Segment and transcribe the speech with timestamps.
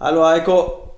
[0.00, 0.94] Hallo Heiko.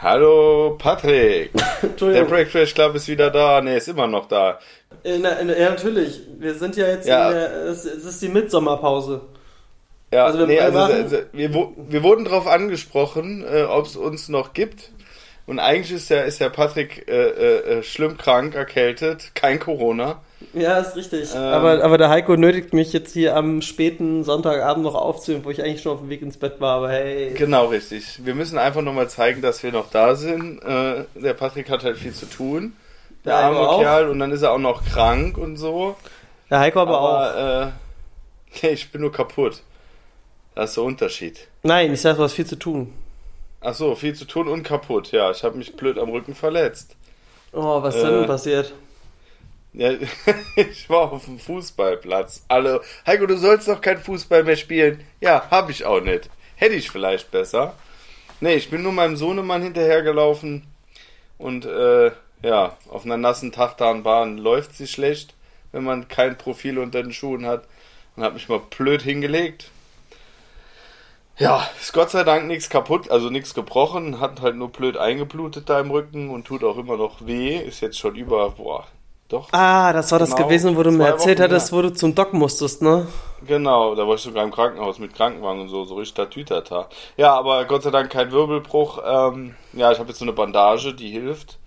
[0.00, 1.50] Hallo Patrick.
[2.00, 3.60] Der Breakfast Club ist wieder da.
[3.60, 4.60] Ne, ist immer noch da.
[5.02, 6.20] In, in, ja, natürlich.
[6.38, 7.26] Wir sind ja jetzt ja.
[7.26, 7.50] in der.
[7.64, 9.22] Es, es ist die Mitsommerpause.
[10.12, 14.28] Ja, also wir, nee, also, also, wir, wir wurden darauf angesprochen, äh, ob es uns
[14.28, 14.92] noch gibt.
[15.50, 20.20] Und eigentlich ist der, ist der Patrick äh, äh, äh, schlimm krank, erkältet, kein Corona.
[20.54, 21.34] Ja, ist richtig.
[21.34, 25.50] Ähm, aber, aber der Heiko nötigt mich jetzt hier am späten Sonntagabend noch aufzunehmen, wo
[25.50, 27.34] ich eigentlich schon auf dem Weg ins Bett war, aber hey.
[27.34, 28.24] Genau, richtig.
[28.24, 30.62] Wir müssen einfach nochmal zeigen, dass wir noch da sind.
[30.62, 32.74] Äh, der Patrick hat halt viel zu tun.
[33.24, 34.08] Der, der arme Kerl.
[34.08, 35.96] Und dann ist er auch noch krank und so.
[36.48, 37.72] Der Heiko aber, aber
[38.52, 38.62] auch.
[38.62, 39.62] Äh, ich bin nur kaputt.
[40.54, 41.48] Das ist der Unterschied.
[41.64, 42.92] Nein, ich sag, du hast viel zu tun.
[43.60, 45.12] Ach so, viel zu tun und kaputt.
[45.12, 46.96] Ja, ich habe mich blöd am Rücken verletzt.
[47.52, 48.74] Oh, was ist äh, denn passiert?
[49.72, 49.92] Ja,
[50.56, 52.44] ich war auf dem Fußballplatz.
[52.48, 55.04] Alle, Heiko, du sollst doch kein Fußball mehr spielen.
[55.20, 56.30] Ja, habe ich auch nicht.
[56.56, 57.74] Hätte ich vielleicht besser.
[58.40, 60.64] Nee, ich bin nur meinem Sohnemann hinterhergelaufen
[61.36, 62.10] und äh,
[62.42, 65.34] ja, auf einer nassen Tachtanbahn läuft sie schlecht,
[65.72, 67.64] wenn man kein Profil unter den Schuhen hat.
[68.16, 69.70] Und habe mich mal blöd hingelegt,
[71.40, 75.70] ja, ist Gott sei Dank nichts kaputt, also nichts gebrochen, hat halt nur blöd eingeblutet
[75.70, 77.56] da im Rücken und tut auch immer noch weh.
[77.56, 78.86] Ist jetzt schon über, boah,
[79.30, 79.48] doch.
[79.52, 81.78] Ah, das war genau, das gewesen, wo du mir erzählt Wochen, hattest, ja.
[81.78, 83.06] wo du zum Doc musstest, ne?
[83.46, 86.90] Genau, da war ich sogar im Krankenhaus mit Krankenwagen und so, so richtig Tütata.
[87.16, 89.00] Ja, aber Gott sei Dank kein Wirbelbruch.
[89.02, 91.58] Ähm, ja, ich habe jetzt so eine Bandage, die hilft.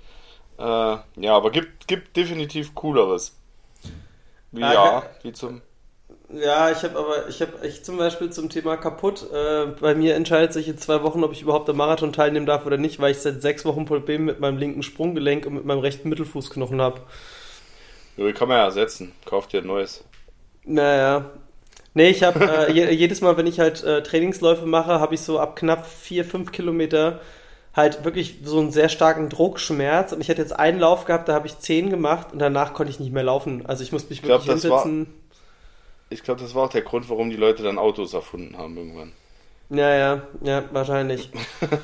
[0.60, 3.40] Äh, ja, aber gibt, gibt definitiv cooleres.
[4.52, 5.64] Wie, ah, ja, wie zum
[6.30, 9.28] ja, ich habe aber, ich habe ich zum Beispiel zum Thema kaputt.
[9.32, 12.66] Äh, bei mir entscheidet sich in zwei Wochen, ob ich überhaupt am Marathon teilnehmen darf
[12.66, 15.80] oder nicht, weil ich seit sechs Wochen Probleme mit meinem linken Sprunggelenk und mit meinem
[15.80, 17.02] rechten Mittelfußknochen habe.
[18.18, 19.12] Ja, die kann man ja ersetzen.
[19.26, 20.04] Kauf dir ein neues.
[20.66, 21.32] Naja.
[21.96, 25.40] Nee, ich habe äh, jedes Mal, wenn ich halt äh, Trainingsläufe mache, habe ich so
[25.40, 27.20] ab knapp vier, fünf Kilometer
[27.76, 30.12] halt wirklich so einen sehr starken Druckschmerz.
[30.12, 32.92] Und ich hatte jetzt einen Lauf gehabt, da habe ich zehn gemacht und danach konnte
[32.92, 33.66] ich nicht mehr laufen.
[33.66, 35.08] Also ich musste mich wirklich glaub, hinsetzen.
[36.14, 39.12] Ich glaube, das war auch der Grund, warum die Leute dann Autos erfunden haben irgendwann.
[39.70, 41.30] Ja, ja, ja, wahrscheinlich.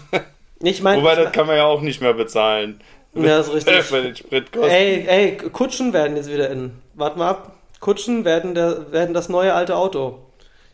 [0.62, 1.02] ich meine.
[1.02, 2.82] Wobei, das kann man ja auch nicht mehr bezahlen.
[3.14, 3.90] Ja, das ist richtig.
[3.92, 4.72] Bei den Spritkosten.
[4.72, 6.74] Ey, ey, Kutschen werden jetzt wieder in.
[6.94, 7.54] Warte mal ab.
[7.80, 10.20] Kutschen werden, der, werden das neue alte Auto.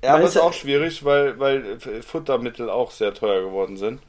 [0.03, 4.01] Ja, aber ist auch schwierig, weil, weil Futtermittel auch sehr teuer geworden sind.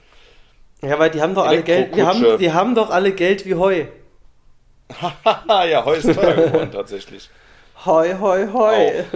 [0.82, 1.94] Ja, weil die haben doch alle Geld.
[1.94, 3.84] Die haben, die haben doch alle Geld wie Heu.
[5.48, 7.30] ja, Heu ist teuer geworden tatsächlich.
[7.84, 9.04] Hoi, hoi, hoi.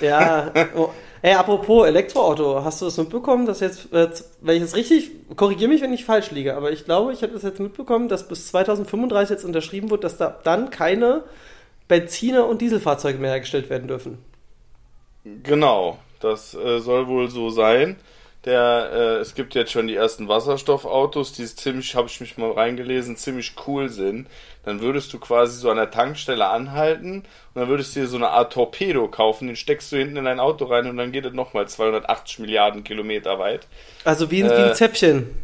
[0.00, 0.52] Ja.
[0.52, 0.52] ja.
[0.76, 0.90] Oh.
[1.20, 4.08] Ey, apropos Elektroauto, hast du das mitbekommen, dass jetzt, äh,
[4.40, 7.32] wenn ich es richtig, korrigiere mich, wenn ich falsch liege, aber ich glaube, ich habe
[7.32, 11.24] das jetzt mitbekommen, dass bis 2035 jetzt unterschrieben wird, dass da dann keine
[11.88, 14.18] Benziner- und Dieselfahrzeuge mehr hergestellt werden dürfen.
[15.42, 17.96] Genau, das äh, soll wohl so sein.
[18.44, 22.52] Der, äh, es gibt jetzt schon die ersten Wasserstoffautos, die ziemlich, habe ich mich mal
[22.52, 24.28] reingelesen, ziemlich cool sind
[24.68, 28.16] dann würdest du quasi so an der Tankstelle anhalten und dann würdest du dir so
[28.16, 31.24] eine Art Torpedo kaufen, den steckst du hinten in dein Auto rein und dann geht
[31.24, 33.66] es nochmal 280 Milliarden Kilometer weit.
[34.04, 35.34] Also wie, ein, äh, wie ein Zäpfchen.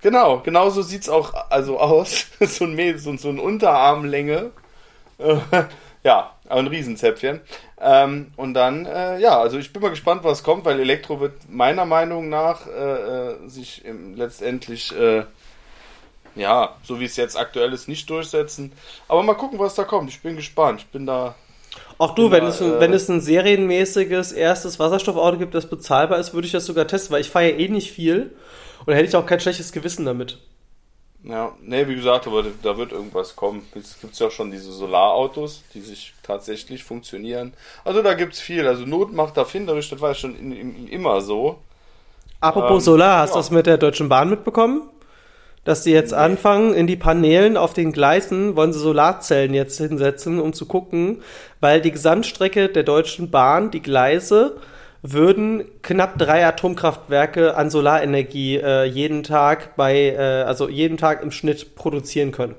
[0.00, 2.28] Genau, genau so sieht es auch also aus.
[2.40, 4.52] so, ein, so, so eine Unterarmlänge.
[6.06, 7.40] ja, ein Riesenzäpfchen.
[7.80, 11.32] Ähm, und dann, äh, ja, also ich bin mal gespannt, was kommt, weil Elektro wird
[11.48, 13.82] meiner Meinung nach äh, äh sich
[14.14, 15.24] letztendlich äh,
[16.36, 18.70] ja, so wie es jetzt aktuell ist, nicht durchsetzen.
[19.08, 20.10] Aber mal gucken, was da kommt.
[20.10, 20.82] Ich bin gespannt.
[20.82, 21.34] Ich bin da.
[21.98, 26.18] Auch du, wenn, da, es, äh, wenn es ein serienmäßiges erstes Wasserstoffauto gibt, das bezahlbar
[26.18, 28.36] ist, würde ich das sogar testen, weil ich fahre ja eh nicht viel
[28.80, 30.38] und da hätte ich auch kein schlechtes Gewissen damit.
[31.28, 33.66] Ja, nee, wie gesagt, aber da wird irgendwas kommen.
[33.74, 37.52] Jetzt gibt es ja auch schon diese Solarautos, die sich tatsächlich funktionieren.
[37.84, 38.66] Also da gibt es viel.
[38.66, 41.58] Also Not macht erfinderisch, das war schon in, in, immer so.
[42.40, 43.34] Apropos ähm, Solar, hast ja.
[43.34, 44.88] du das mit der Deutschen Bahn mitbekommen?
[45.66, 50.38] dass sie jetzt anfangen, in die Paneelen auf den Gleisen wollen sie Solarzellen jetzt hinsetzen,
[50.38, 51.22] um zu gucken,
[51.58, 54.58] weil die Gesamtstrecke der Deutschen Bahn, die Gleise,
[55.02, 61.30] würden knapp drei Atomkraftwerke an Solarenergie äh, jeden Tag bei, äh, also jeden Tag im
[61.30, 62.54] Schnitt produzieren können.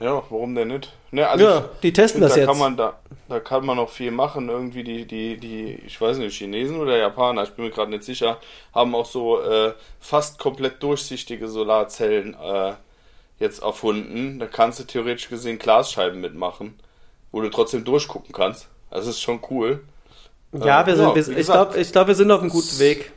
[0.00, 0.92] Ja, warum denn nicht?
[1.12, 2.48] Ne, also ja, ich, die testen das da jetzt.
[2.48, 2.98] Kann man da,
[3.28, 4.48] da kann man noch viel machen.
[4.48, 8.02] Irgendwie die, die, die, ich weiß nicht, Chinesen oder Japaner, ich bin mir gerade nicht
[8.02, 8.38] sicher,
[8.74, 12.72] haben auch so äh, fast komplett durchsichtige Solarzellen äh,
[13.38, 14.40] jetzt erfunden.
[14.40, 16.74] Da kannst du theoretisch gesehen Glasscheiben mitmachen,
[17.30, 18.68] wo du trotzdem durchgucken kannst.
[18.90, 19.84] Das ist schon cool.
[20.62, 23.12] Ja, wir sind, ja, wir, ich glaube, ich glaub, wir sind auf einem guten Weg.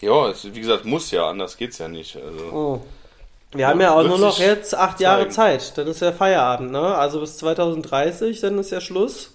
[0.00, 2.16] Ja, es, wie gesagt, muss ja, anders geht's ja nicht.
[2.16, 2.44] Also.
[2.52, 2.82] Oh.
[3.52, 5.76] Wir haben ja auch nur noch jetzt acht Jahre Zeit.
[5.76, 6.94] Dann ist ja Feierabend, ne?
[6.94, 9.34] Also bis 2030, dann ist ja Schluss.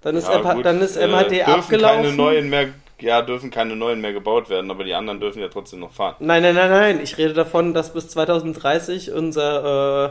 [0.00, 2.02] Dann ist, ja, M dann ist MHD äh, abgelaufen.
[2.02, 2.68] Keine neuen mehr,
[3.00, 6.16] ja, dürfen keine neuen mehr gebaut werden, aber die anderen dürfen ja trotzdem noch fahren.
[6.20, 7.00] Nein, nein, nein, nein.
[7.00, 10.10] Ich rede davon, dass bis 2030 unser, äh,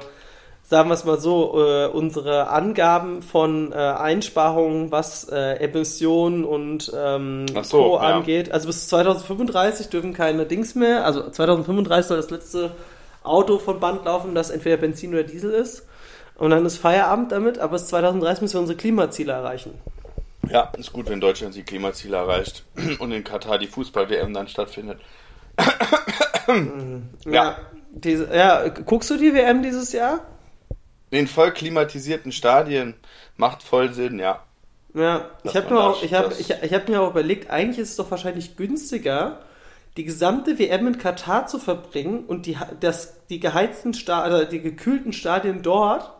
[0.69, 6.91] sagen wir es mal so, äh, unsere Angaben von äh, Einsparungen, was äh, Emissionen und
[6.93, 7.95] ähm, so, Co.
[7.95, 8.17] ja.
[8.17, 8.51] angeht.
[8.51, 11.05] Also bis 2035 dürfen keine Dings mehr.
[11.05, 12.71] Also 2035 soll das letzte
[13.23, 15.87] Auto von Band laufen, das entweder Benzin oder Diesel ist.
[16.35, 19.73] Und dann ist Feierabend damit, aber bis 2030 müssen wir unsere Klimaziele erreichen.
[20.49, 22.65] Ja, ist gut, wenn Deutschland die Klimaziele erreicht
[22.99, 24.99] und in Katar die Fußball-WM dann stattfindet.
[27.25, 27.57] Ja.
[27.91, 30.21] Diese, ja, guckst du die WM dieses Jahr?
[31.09, 32.95] In voll klimatisierten Stadien
[33.37, 34.43] macht voll Sinn, ja.
[34.93, 37.91] Ja, ich habe mir, auch- ich hab, ich, ich hab mir auch überlegt, eigentlich ist
[37.91, 39.39] es doch wahrscheinlich günstiger,
[39.95, 44.61] die gesamte WM in Katar zu verbringen und die, das, die geheizten Sta oder die
[44.61, 46.11] gekühlten Stadien dort,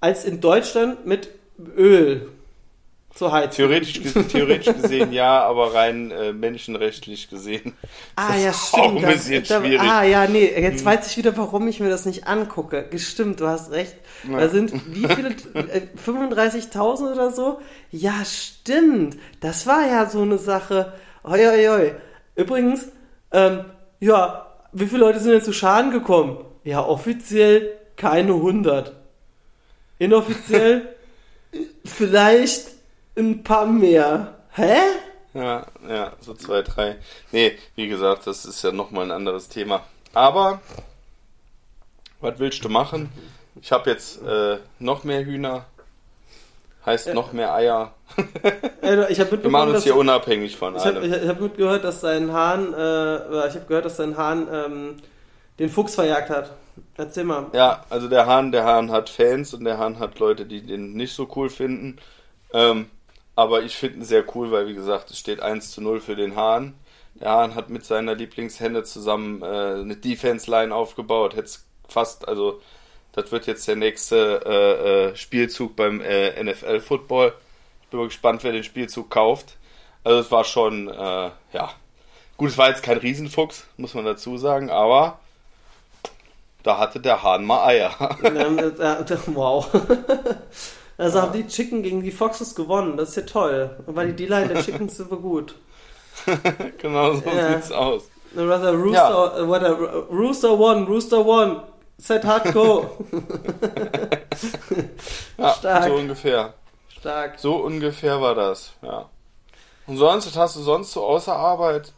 [0.00, 1.30] als in Deutschland mit
[1.76, 2.30] Öl
[3.14, 3.56] zu heizen.
[3.56, 7.74] Theoretisch, theoretisch gesehen ja, aber rein äh, menschenrechtlich gesehen.
[8.16, 9.04] Ah, ist ja, das auch stimmt.
[9.04, 9.80] ein bisschen da, da, schwierig.
[9.80, 9.88] Hm.
[9.88, 12.86] ah, ja, nee, jetzt weiß ich wieder, warum ich mir das nicht angucke.
[12.90, 13.96] Gestimmt, du hast recht.
[14.28, 14.40] Ja.
[14.40, 15.30] Da sind wie viele?
[15.54, 17.60] äh, 35.000 oder so?
[17.90, 19.16] Ja, stimmt.
[19.40, 20.92] Das war ja so eine Sache.
[21.24, 21.92] Hoi, hoi, hoi.
[22.34, 22.88] Übrigens,
[23.32, 23.64] ähm,
[24.00, 26.44] ja, wie viele Leute sind denn zu Schaden gekommen?
[26.64, 28.92] Ja, offiziell keine 100.
[29.98, 30.88] Inoffiziell
[31.84, 32.73] vielleicht
[33.16, 34.34] ein paar mehr.
[34.52, 34.76] Hä?
[35.34, 36.96] Ja, ja, so zwei, drei.
[37.32, 39.82] Nee, wie gesagt, das ist ja nochmal ein anderes Thema.
[40.12, 40.60] Aber,
[42.20, 43.10] was willst du machen?
[43.60, 45.66] Ich habe jetzt äh, noch mehr Hühner.
[46.86, 47.94] Heißt noch mehr Eier.
[49.08, 51.14] Ich habe Wir machen uns dass hier unabhängig von Ich habe allem.
[51.14, 54.96] ich hab mitgehört, dass sein Hahn, äh, ich habe gehört, dass sein Hahn ähm,
[55.58, 56.52] den Fuchs verjagt hat.
[56.96, 57.46] Erzähl mal.
[57.54, 60.92] Ja, also der Hahn, der Hahn hat Fans und der Hahn hat Leute, die den
[60.92, 61.96] nicht so cool finden.
[62.52, 62.90] Ähm,
[63.36, 66.16] aber ich finde ihn sehr cool, weil wie gesagt, es steht 1 zu 0 für
[66.16, 66.74] den Hahn.
[67.14, 71.36] Der Hahn hat mit seiner Lieblingshenne zusammen äh, eine Defense-Line aufgebaut.
[71.36, 71.50] Hätte
[71.88, 72.60] fast, also
[73.12, 77.32] das wird jetzt der nächste äh, äh, Spielzug beim äh, NFL-Football.
[77.82, 79.56] Ich bin mal gespannt, wer den Spielzug kauft.
[80.02, 81.70] Also es war schon, äh, ja.
[82.36, 85.20] Gut, es war jetzt kein Riesenfuchs, muss man dazu sagen, aber
[86.64, 87.94] da hatte der Hahn mal Eier.
[88.24, 89.68] Äh, wow.
[90.96, 92.96] Also haben die Chicken gegen die Foxes gewonnen.
[92.96, 93.76] Das ist ja toll.
[93.86, 95.54] Und weil die D-Line der Chickens super gut.
[96.78, 97.54] genau so Ja.
[97.54, 98.02] sieht's aus.
[98.36, 99.70] Rather Rooster, äh, what a,
[100.10, 101.62] Rooster one, Rooster one.
[101.98, 102.90] Set hard go.
[105.38, 105.84] Ja, Stark.
[105.84, 106.54] so ungefähr.
[106.98, 107.38] Stark.
[107.38, 109.08] So ungefähr war das, ja.
[109.86, 111.92] Und sonst, was hast du sonst so außer Arbeit?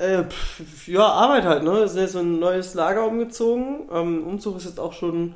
[0.00, 1.72] Äh, pf, ja, Arbeit halt, ne?
[1.80, 3.88] Wir sind jetzt in ein neues Lager umgezogen.
[3.92, 5.34] Ähm, Umzug ist jetzt auch schon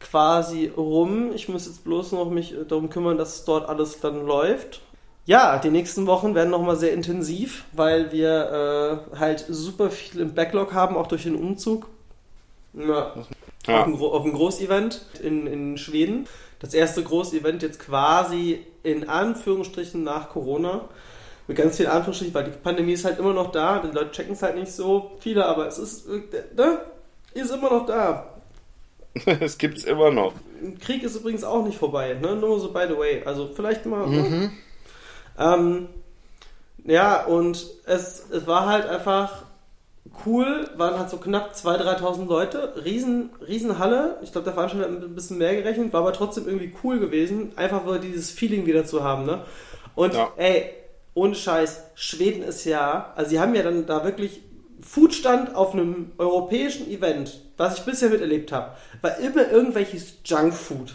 [0.00, 1.32] quasi rum.
[1.34, 4.80] Ich muss jetzt bloß noch mich äh, darum kümmern, dass dort alles dann läuft.
[5.26, 10.34] Ja, die nächsten Wochen werden nochmal sehr intensiv, weil wir äh, halt super viel im
[10.34, 11.86] Backlog haben, auch durch den Umzug.
[12.74, 13.26] Ja, auf,
[13.66, 16.26] Ja, ein, Gro- auf ein Großevent in, in Schweden.
[16.58, 20.82] Das erste Großevent jetzt quasi in Anführungsstrichen nach Corona.
[21.46, 23.78] Mit ganz vielen Anführungsstrichen, weil die Pandemie ist halt immer noch da.
[23.78, 26.20] Die Leute checken es halt nicht so viele, aber es ist, äh,
[26.56, 26.80] ne?
[27.32, 28.33] Ist immer noch da.
[29.40, 30.34] es gibt's immer noch.
[30.80, 32.36] Krieg ist übrigens auch nicht vorbei, ne?
[32.36, 33.22] Nur so by the way.
[33.24, 34.08] Also vielleicht mal.
[34.08, 34.50] Ne?
[35.38, 35.88] Ähm,
[36.84, 39.44] ja, und es, es war halt einfach
[40.26, 44.18] cool, waren halt so knapp 2.000, 3.000 Leute, riesen, riesen Halle.
[44.22, 47.52] Ich glaube, der Veranstalter hat ein bisschen mehr gerechnet, war aber trotzdem irgendwie cool gewesen,
[47.56, 49.44] einfach nur dieses Feeling wieder zu haben, ne?
[49.94, 50.32] Und Ja.
[50.36, 50.70] ey,
[51.14, 54.42] ohne Scheiß, Schweden ist ja, also sie haben ja dann da wirklich
[54.80, 60.94] Foodstand auf einem europäischen Event, was ich bisher miterlebt habe, war immer irgendwelches Junkfood.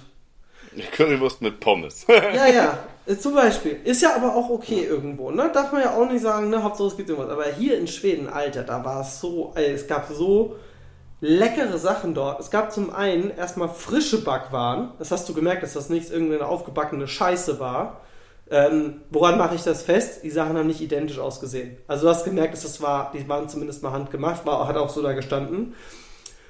[0.91, 2.05] Currywurst mit Pommes.
[2.33, 3.79] Ja, ja, ist zum Beispiel.
[3.83, 5.49] Ist ja aber auch okay irgendwo, ne?
[5.53, 6.61] Darf man ja auch nicht sagen, ne?
[6.63, 7.31] Hauptsache es gibt irgendwas.
[7.31, 10.55] Aber hier in Schweden, Alter, da war es so, ey, es gab so
[11.21, 12.39] leckere Sachen dort.
[12.39, 14.91] Es gab zum einen erstmal frische Backwaren.
[14.99, 18.01] Das hast du gemerkt, dass das nicht irgendeine aufgebackene Scheiße war.
[18.51, 20.23] Ähm, woran mache ich das fest?
[20.23, 21.77] Die Sachen haben nicht identisch ausgesehen.
[21.87, 24.89] Also du hast gemerkt, dass das war, die waren zumindest mal handgemacht, war, hat auch
[24.89, 25.75] so da gestanden.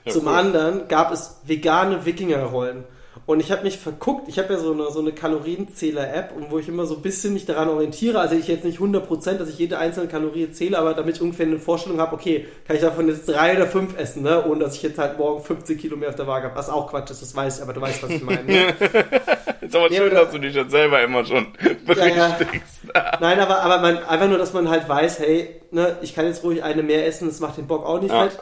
[0.05, 0.33] Ja, Zum cool.
[0.33, 2.83] anderen gab es vegane Wikingerrollen.
[3.25, 6.57] Und ich habe mich verguckt, ich habe ja so eine, so eine Kalorienzähler-App, und wo
[6.57, 8.19] ich immer so ein bisschen mich daran orientiere.
[8.19, 11.45] Also ich jetzt nicht 100%, dass ich jede einzelne Kalorie zähle, aber damit ich ungefähr
[11.45, 14.43] eine Vorstellung habe, okay, kann ich davon jetzt drei oder fünf essen, ne?
[14.47, 16.55] ohne dass ich jetzt halt morgen 50 Kilo mehr auf der Waage habe.
[16.55, 18.43] Was auch Quatsch ist, das weiß ich, aber du weißt, was ich meine.
[18.43, 18.73] Ne?
[19.61, 21.47] ist aber Ja, schön, aber- dass du dich jetzt selber immer schon
[21.87, 22.27] Ja, ja.
[22.29, 22.79] berichtigst.
[23.19, 26.43] Nein, aber, aber man, einfach nur, dass man halt weiß, hey, ne, ich kann jetzt
[26.43, 28.23] ruhig eine mehr essen, das macht den Bock auch nicht Ja.
[28.27, 28.39] fett.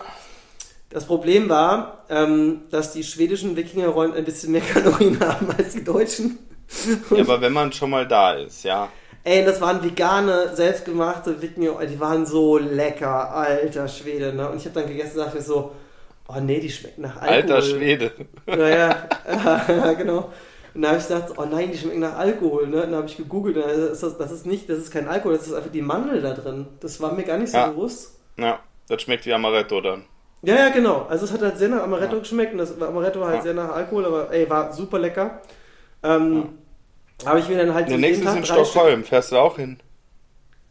[0.89, 5.84] Das Problem war, ähm, dass die schwedischen Wikingerrollen ein bisschen mehr Kalorien haben als die
[5.84, 6.38] deutschen.
[7.12, 8.89] Ja, aber wenn man schon mal da ist, ja.
[9.24, 14.50] Ey, das waren vegane, selbstgemachte Vigno, die waren so lecker, alter Schwede, ne?
[14.50, 15.74] Und ich habe dann gegessen und dachte so,
[16.29, 17.34] oh nee, die schmecken nach Alkohol.
[17.34, 18.12] Alter Schwede.
[18.46, 19.10] Naja,
[19.67, 20.32] ja, genau.
[20.74, 22.84] Und da habe ich gedacht, oh nein, die schmecken nach Alkohol, ne?
[22.84, 25.48] Und dann habe ich gegoogelt, ist das, das ist nicht, das ist kein Alkohol, das
[25.48, 26.67] ist einfach die Mandel da drin.
[26.79, 27.67] Das war mir gar nicht so Ja.
[27.67, 28.17] bewusst.
[28.38, 30.03] Ja, das schmeckt wie Amaretto dann.
[30.44, 31.08] Ja, ja, genau.
[31.10, 32.20] Also es hat halt sehr nach Amaretto Ja.
[32.20, 33.41] geschmeckt und das Amaretto halt Ja.
[33.41, 35.41] sehr nach Alkohol, aber ey, war super lecker.
[36.03, 36.50] Ähm,
[37.25, 39.03] Habe ich mir dann halt Der nächste ist in Stockholm.
[39.03, 39.77] Fährst du auch hin?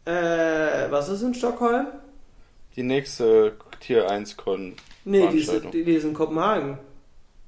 [0.05, 1.87] Stück- Äh, was ist in Stockholm?
[2.77, 4.73] Die nächste Tier 1 Con.
[5.03, 6.77] Nee, die ist, die ist in Kopenhagen.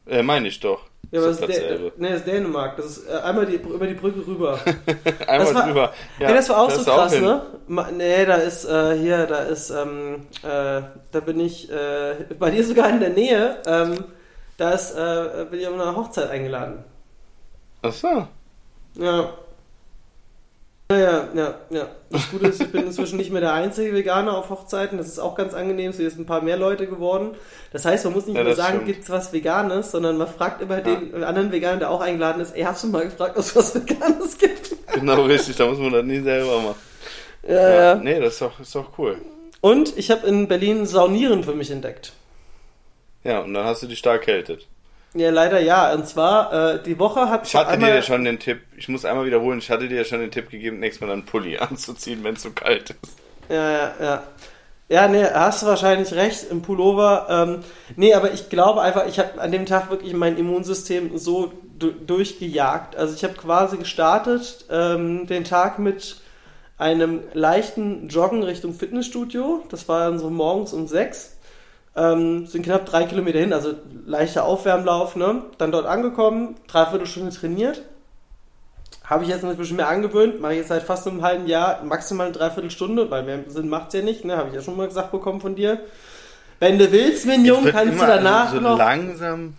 [0.05, 0.81] Äh, meine ich doch.
[1.11, 1.61] Ja, aber das doch ist,
[1.97, 2.77] nee, das ist Dänemark.
[2.77, 4.59] Das ist äh, einmal die, über die Brücke rüber.
[5.27, 5.93] Einmal das war- drüber.
[6.19, 7.23] Ja, Ey, das war auch so krass, hin?
[7.23, 7.41] ne?
[7.67, 12.51] Ma, nee, da ist äh, hier, da ist, ähm, äh, da bin ich, äh, bei
[12.51, 14.03] dir sogar in der Nähe, ähm,
[14.57, 16.83] da ist, äh, bin ich auf einer Hochzeit eingeladen.
[17.81, 18.27] Ach so.
[18.95, 19.29] Ja.
[20.91, 21.87] Ja, ja, ja, ja.
[22.09, 24.97] Das Gute ist, ich bin inzwischen nicht mehr der einzige Veganer auf Hochzeiten.
[24.97, 25.91] Das ist auch ganz angenehm.
[25.91, 27.35] Es sind jetzt ein paar mehr Leute geworden.
[27.71, 28.85] Das heißt, man muss nicht Ja, nur sagen, stimmt.
[28.87, 32.63] gibt's was Veganes, sondern man fragt immer den anderen Veganer, der auch eingeladen ist, ey,
[32.63, 34.75] hast du mal gefragt, ob es was Veganes gibt?
[34.91, 36.75] Genau richtig, da muss man das nie selber machen.
[37.47, 37.95] Ja, ja.
[37.95, 39.17] Nee, das ist doch, ist doch cool.
[39.61, 42.13] Und ich habe in Berlin Saunieren für mich entdeckt.
[43.23, 44.67] Ja, und dann hast du dich da erkältet.
[45.13, 45.93] Ja, leider ja.
[45.93, 49.05] Und zwar, äh, die Woche hat Ich hatte dir ja schon den Tipp, ich muss
[49.05, 52.23] einmal wiederholen, ich hatte dir ja schon den Tipp gegeben, nächstes Mal einen Pulli anzuziehen,
[52.23, 53.15] wenn es so kalt ist.
[53.49, 54.23] Ja, ja, ja.
[54.91, 57.27] Ja, nee, hast du wahrscheinlich recht, im Pullover.
[57.29, 57.59] Ähm,
[57.95, 61.91] nee, aber ich glaube einfach, ich habe an dem Tag wirklich mein Immunsystem so du
[61.91, 62.95] durchgejagt.
[62.95, 66.17] Also ich habe quasi gestartet ähm, den Tag mit
[66.77, 69.63] einem leichten Joggen Richtung Fitnessstudio.
[69.69, 71.37] Das war dann so morgens um sechs.
[71.95, 73.73] Ähm, sind knapp drei Kilometer hin, also
[74.05, 75.41] leichter Aufwärmlauf, ne?
[75.57, 77.81] Dann dort angekommen, dreiviertel Stunde trainiert.
[79.03, 81.47] Habe ich jetzt noch ein bisschen mehr angewöhnt, mache ich jetzt seit fast einem halben
[81.47, 84.37] Jahr maximal eine Dreiviertelstunde, weil mehr Sinn macht's ja nicht, ne?
[84.37, 85.79] Habe ich ja schon mal gesagt bekommen von dir.
[86.59, 88.77] Wenn du willst, Mignon, kannst du danach so noch.
[88.77, 89.55] langsam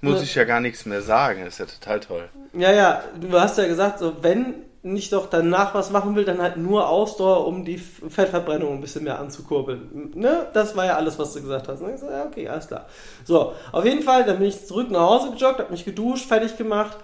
[0.00, 0.22] muss Ne.
[0.24, 2.28] ich ja gar nichts mehr sagen, das ist ja total toll.
[2.54, 6.40] Ja, ja, du hast ja gesagt, so wenn nicht doch danach was machen will, dann
[6.40, 10.12] halt nur Ausdauer, um die Fettverbrennung ein bisschen mehr anzukurbeln.
[10.14, 10.46] Ne?
[10.52, 11.82] Das war ja alles, was du gesagt hast.
[11.82, 11.94] Ne?
[11.94, 12.86] Ich so, ja, okay, alles klar.
[13.24, 16.56] So, auf jeden Fall, dann bin ich zurück nach Hause gejoggt, habe mich geduscht, fertig
[16.56, 16.96] gemacht,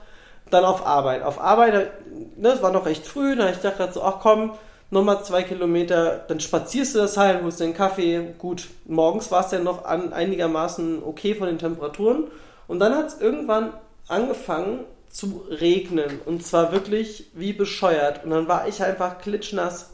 [0.50, 1.22] dann auf Arbeit.
[1.22, 1.90] Auf Arbeit,
[2.36, 4.52] ne, es war noch recht früh, da ich dachte so, ach komm,
[4.90, 8.34] nochmal zwei Kilometer, dann spazierst du das halt, holst einen Kaffee.
[8.38, 12.28] Gut, morgens war es ja noch an, einigermaßen okay von den Temperaturen.
[12.68, 13.72] Und dann hat es irgendwann
[14.06, 16.20] angefangen zu regnen.
[16.26, 18.24] Und zwar wirklich wie bescheuert.
[18.24, 19.90] Und dann war ich einfach klitschnass.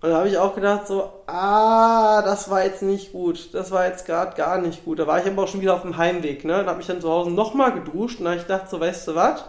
[0.00, 3.52] Und da habe ich auch gedacht so, ah, das war jetzt nicht gut.
[3.52, 4.98] Das war jetzt gerade gar nicht gut.
[4.98, 6.46] Da war ich aber auch schon wieder auf dem Heimweg.
[6.46, 6.64] Ne?
[6.64, 8.18] Da habe ich dann zu Hause nochmal geduscht.
[8.18, 9.44] Und da habe ich gedacht so, weißt du was?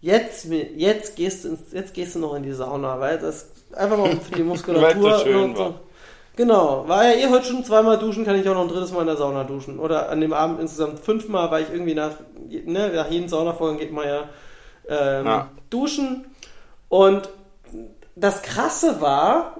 [0.00, 3.98] Jetzt, jetzt, gehst du ins, jetzt gehst du noch in die Sauna, weil das einfach
[3.98, 5.56] mal für die Muskulatur.
[5.56, 5.74] So
[6.36, 9.00] Genau, war ja eh heute schon zweimal duschen, kann ich auch noch ein drittes Mal
[9.00, 9.78] in der Sauna duschen.
[9.78, 12.12] Oder an dem Abend insgesamt fünfmal, weil ich irgendwie nach,
[12.48, 14.24] ne, nach jedem Saunavorgang geht man ja,
[14.88, 15.48] ähm, Ja.
[15.70, 16.26] duschen.
[16.90, 17.28] Und
[18.14, 19.56] das Krasse war,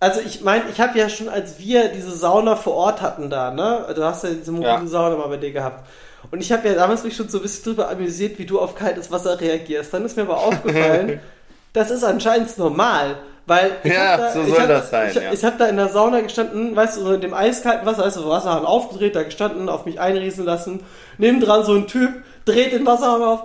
[0.00, 3.50] also ich meine, ich habe ja schon, als wir diese Sauna vor Ort hatten da,
[3.50, 4.86] ne, du hast ja diese mobile Ja.
[4.86, 5.86] Sauna mal bei dir gehabt.
[6.30, 8.74] Und ich habe ja damals mich schon so ein bisschen drüber amüsiert, wie du auf
[8.74, 9.92] kaltes Wasser reagierst.
[9.94, 11.20] Dann ist mir aber aufgefallen,
[11.72, 13.16] das ist anscheinend normal.
[13.46, 15.32] Weil ich Ja, hab da, so soll hab, das sein, Ich, ja.
[15.32, 18.28] ich habe da in der Sauna gestanden, weißt du, so in dem eiskalten Wasser, also
[18.28, 20.80] Wasserhahn aufgedreht, da gestanden, auf mich einrieseln lassen.
[21.18, 22.10] Nebendran so ein Typ
[22.44, 23.42] dreht den Wasserhahn auf.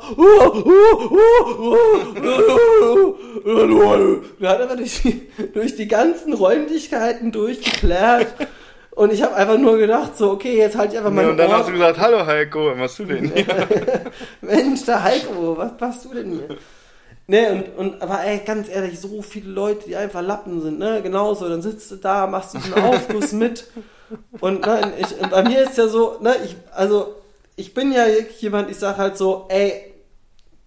[4.39, 8.27] Der hat einfach durch die, durch die ganzen Räumlichkeiten durchgeklärt.
[8.91, 11.37] Und ich habe einfach nur gedacht, so, okay, jetzt halte ich einfach Ja, meine und
[11.37, 13.45] dann Ohren- hast du gesagt, hallo Heiko, was machst du denn hier?
[14.41, 16.57] Mensch, der Heiko, was machst du denn hier?
[17.29, 21.01] Ne, und, und, aber ey, ganz ehrlich, so viele Leute, die einfach Lappen sind, ne,
[21.01, 23.67] genauso, dann sitzt du da, machst du einen Aufguss mit.
[24.39, 27.15] Und, ne, ich, und bei mir ist ja so, ne, ich, also,
[27.57, 29.93] ich bin ja wirklich jemand, ich sag halt so, ey,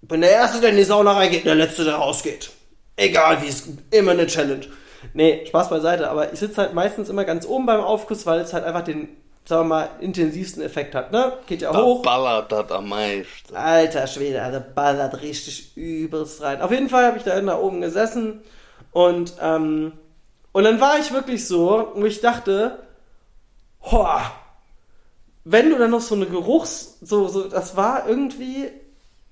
[0.02, 2.50] bin der Erste, der in die Sauna reingeht, der Letzte, der rausgeht.
[2.96, 4.66] Egal wie es, immer eine Challenge.
[5.14, 8.52] Nee, Spaß beiseite, aber ich sitze halt meistens immer ganz oben beim Aufguss, weil es
[8.52, 9.08] halt einfach den,
[9.50, 11.34] sagen wir mal, intensivsten Effekt hat, ne?
[11.46, 12.02] Geht ja Da hoch.
[12.02, 13.54] ballert das am meisten.
[13.54, 16.62] Alter Schwede, also ballert richtig übelst rein.
[16.62, 18.40] Auf jeden Fall habe ich da da oben gesessen
[18.92, 19.92] und, ähm,
[20.52, 22.78] und dann war ich wirklich so, wo ich dachte,
[23.82, 24.22] hoa,
[25.44, 28.70] wenn du dann noch so eine Geruchs, so, so, das war irgendwie,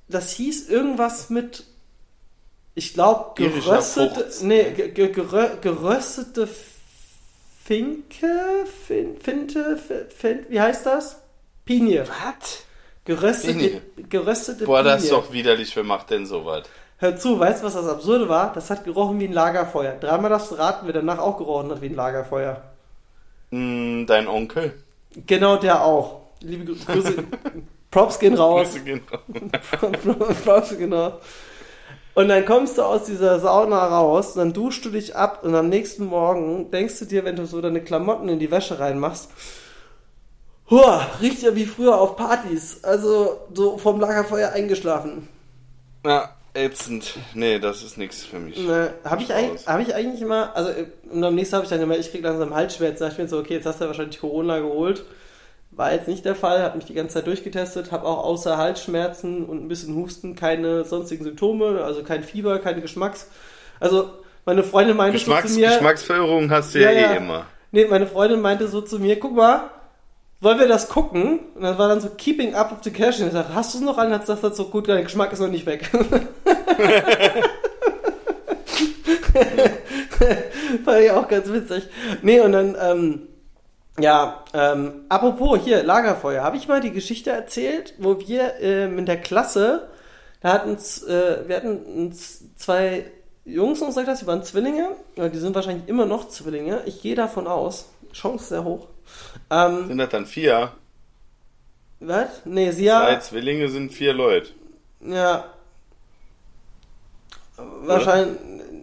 [0.08, 1.64] das hieß irgendwas mit,
[2.74, 6.48] ich glaube, geröstete, nee, ge, ge, gerö, geröstete
[7.68, 9.76] Finke, fin, Finte,
[10.16, 11.20] Fin, wie heißt das?
[11.66, 12.06] Pinie.
[12.08, 12.64] Was?
[13.04, 13.82] Geröstete, Pinie.
[14.08, 15.22] geröstete Boah, das ist Pinie.
[15.22, 16.62] doch widerlich, wer macht denn sowas?
[16.96, 18.54] Hör zu, weißt du, was das Absurde war?
[18.54, 19.92] Das hat gerochen wie ein Lagerfeuer.
[20.00, 22.62] Dreimal darfst du raten, wer danach auch gerochen hat wie ein Lagerfeuer.
[23.50, 24.72] Mm, dein Onkel.
[25.26, 26.22] Genau der auch.
[26.40, 27.22] Liebe Grü- Grüße.
[27.90, 28.68] Props gehen raus.
[28.70, 29.90] Grüße gehen raus.
[30.44, 31.20] Props, genau.
[32.18, 35.54] Und dann kommst du aus dieser Sauna raus, und dann duschst du dich ab und
[35.54, 39.30] am nächsten Morgen denkst du dir, wenn du so deine Klamotten in die Wäsche reinmachst,
[40.68, 42.82] Hua, riecht ja wie früher auf Partys.
[42.82, 45.28] Also so vom Lagerfeuer eingeschlafen.
[46.04, 47.14] Ja, ätzend.
[47.34, 48.58] Nee, das ist nichts für mich.
[48.58, 51.70] Ne, habe ich, eigentlich- hab ich eigentlich immer, also äh, und am nächsten habe ich
[51.70, 52.98] dann gemerkt, ich krieg langsam Halsschmerzen.
[52.98, 55.04] Da dachte ich mir so, okay, jetzt hast du ja wahrscheinlich Corona geholt.
[55.78, 59.44] War jetzt nicht der Fall, habe mich die ganze Zeit durchgetestet, habe auch außer Halsschmerzen
[59.44, 63.28] und ein bisschen Husten keine sonstigen Symptome, also kein Fieber, keine Geschmacks.
[63.78, 64.10] Also
[64.44, 67.12] meine Freundin meinte so Geschmacks, zu mir, Geschmacksverirrung hast du ja, Ja, ja.
[67.12, 67.46] eh immer.
[67.70, 69.70] nee, meine Freundin meinte so zu mir, guck mal,
[70.40, 71.38] wollen wir das gucken?
[71.54, 73.20] Und dann war dann so Keeping Up with the Cash.
[73.20, 74.12] Und ich sagte, hast du es noch an?
[74.12, 75.88] Hat das so gut, dein Geschmack ist noch nicht weg.
[80.84, 81.84] Fand ich auch ganz witzig.
[82.22, 83.28] Nee, und dann, ähm,
[83.98, 86.42] ja, ähm, apropos hier, Lagerfeuer.
[86.42, 89.88] Habe ich mal die Geschichte erzählt, wo wir ähm, in der Klasse,
[90.40, 93.04] da hatten äh, wir hatten uns zwei
[93.44, 96.82] Jungs in unserer Klasse, die waren Zwillinge, oder die sind wahrscheinlich immer noch Zwillinge.
[96.86, 97.88] Ich gehe davon aus.
[98.12, 98.88] Chance sehr hoch.
[99.50, 100.72] Ähm, Sind das dann vier?
[102.00, 102.42] was?
[102.44, 103.20] Nee, sie Zwei ja.
[103.20, 104.50] Zwillinge sind vier Leute.
[105.00, 105.44] Ja.
[107.56, 108.38] Wahrscheinlich.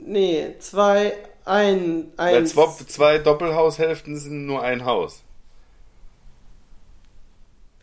[0.05, 1.13] Nee, zwei,
[1.45, 2.51] ein, Weil eins.
[2.53, 5.23] zwei, zwei Doppelhaushälften sind nur ein Haus.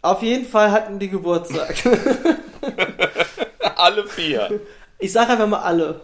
[0.02, 1.76] Auf jeden Fall hatten die Geburtstag.
[3.76, 4.60] Alle vier.
[4.98, 6.00] Ich sage einfach mal alle.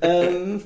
[0.00, 0.62] ähm,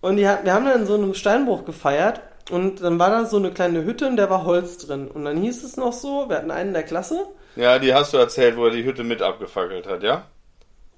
[0.00, 2.20] und die, wir haben dann in so einem Steinbruch gefeiert
[2.50, 5.08] und dann war da so eine kleine Hütte und da war Holz drin.
[5.08, 7.26] Und dann hieß es noch so, wir hatten einen in der Klasse.
[7.56, 10.26] Ja, die hast du erzählt, wo er die Hütte mit abgefackelt hat, ja?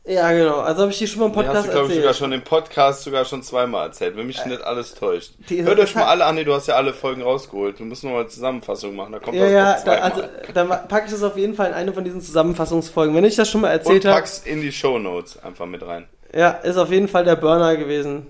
[0.06, 0.60] Ja, genau.
[0.60, 2.02] Also habe ich die schon mal im Die hast Podcast du, glaube ich, erzählt.
[2.02, 5.32] sogar schon im Podcast sogar schon zweimal erzählt, wenn mich nicht alles täuscht.
[5.48, 7.78] Hört euch mal alle an, nee, du hast ja alle Folgen rausgeholt.
[7.78, 10.22] Du musst noch mal eine Zusammenfassung machen, da kommt ja, das ja, da, also
[10.54, 13.14] dann packe ich das auf jeden Fall in eine von diesen Zusammenfassungsfolgen.
[13.14, 16.08] Wenn ich das schon mal erzählt habe, pack's in die Shownotes einfach mit rein.
[16.34, 18.26] ja, ist auf jeden Fall der Burner gewesen.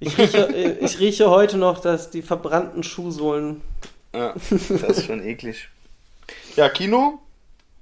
[0.00, 0.46] Ich rieche,
[0.80, 3.60] ich rieche heute noch, dass die verbrannten Schuhsohlen.
[4.12, 5.68] Ja, das ist schon eklig.
[6.56, 7.20] Ja, Kino?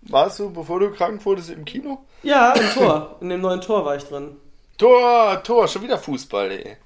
[0.09, 1.99] Warst du, bevor du krank wurdest, im Kino?
[2.23, 3.17] Ja, im Tor.
[3.21, 4.37] In dem neuen Tor war ich drin.
[4.79, 6.77] Tor, Tor, schon wieder Fußball, ey.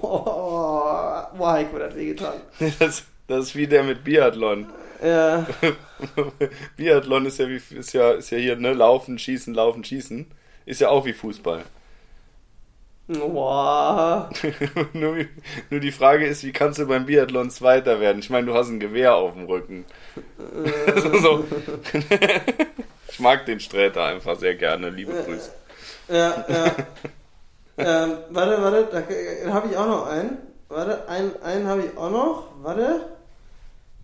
[0.00, 2.34] Boah, Heiko, das wehgetan.
[2.78, 4.66] Das, das ist wie der mit Biathlon.
[5.02, 5.46] Ja,
[6.76, 8.72] Biathlon ist ja, wie, ist, ja, ist ja hier, ne?
[8.72, 10.26] Laufen, schießen, laufen, schießen.
[10.66, 11.62] Ist ja auch wie Fußball.
[14.94, 15.16] nur,
[15.70, 18.20] nur die Frage ist, wie kannst du beim Biathlon Zweiter werden?
[18.20, 19.84] Ich meine, du hast ein Gewehr auf dem Rücken.
[21.22, 21.44] so.
[23.08, 24.88] ich mag den Sträter einfach sehr gerne.
[24.88, 25.50] Liebe Grüße.
[26.08, 26.64] Ja, ja.
[27.76, 29.02] ähm, warte, warte, da,
[29.44, 30.38] da habe ich auch noch einen.
[30.68, 32.48] Warte, einen, einen habe ich auch noch.
[32.62, 33.00] Warte.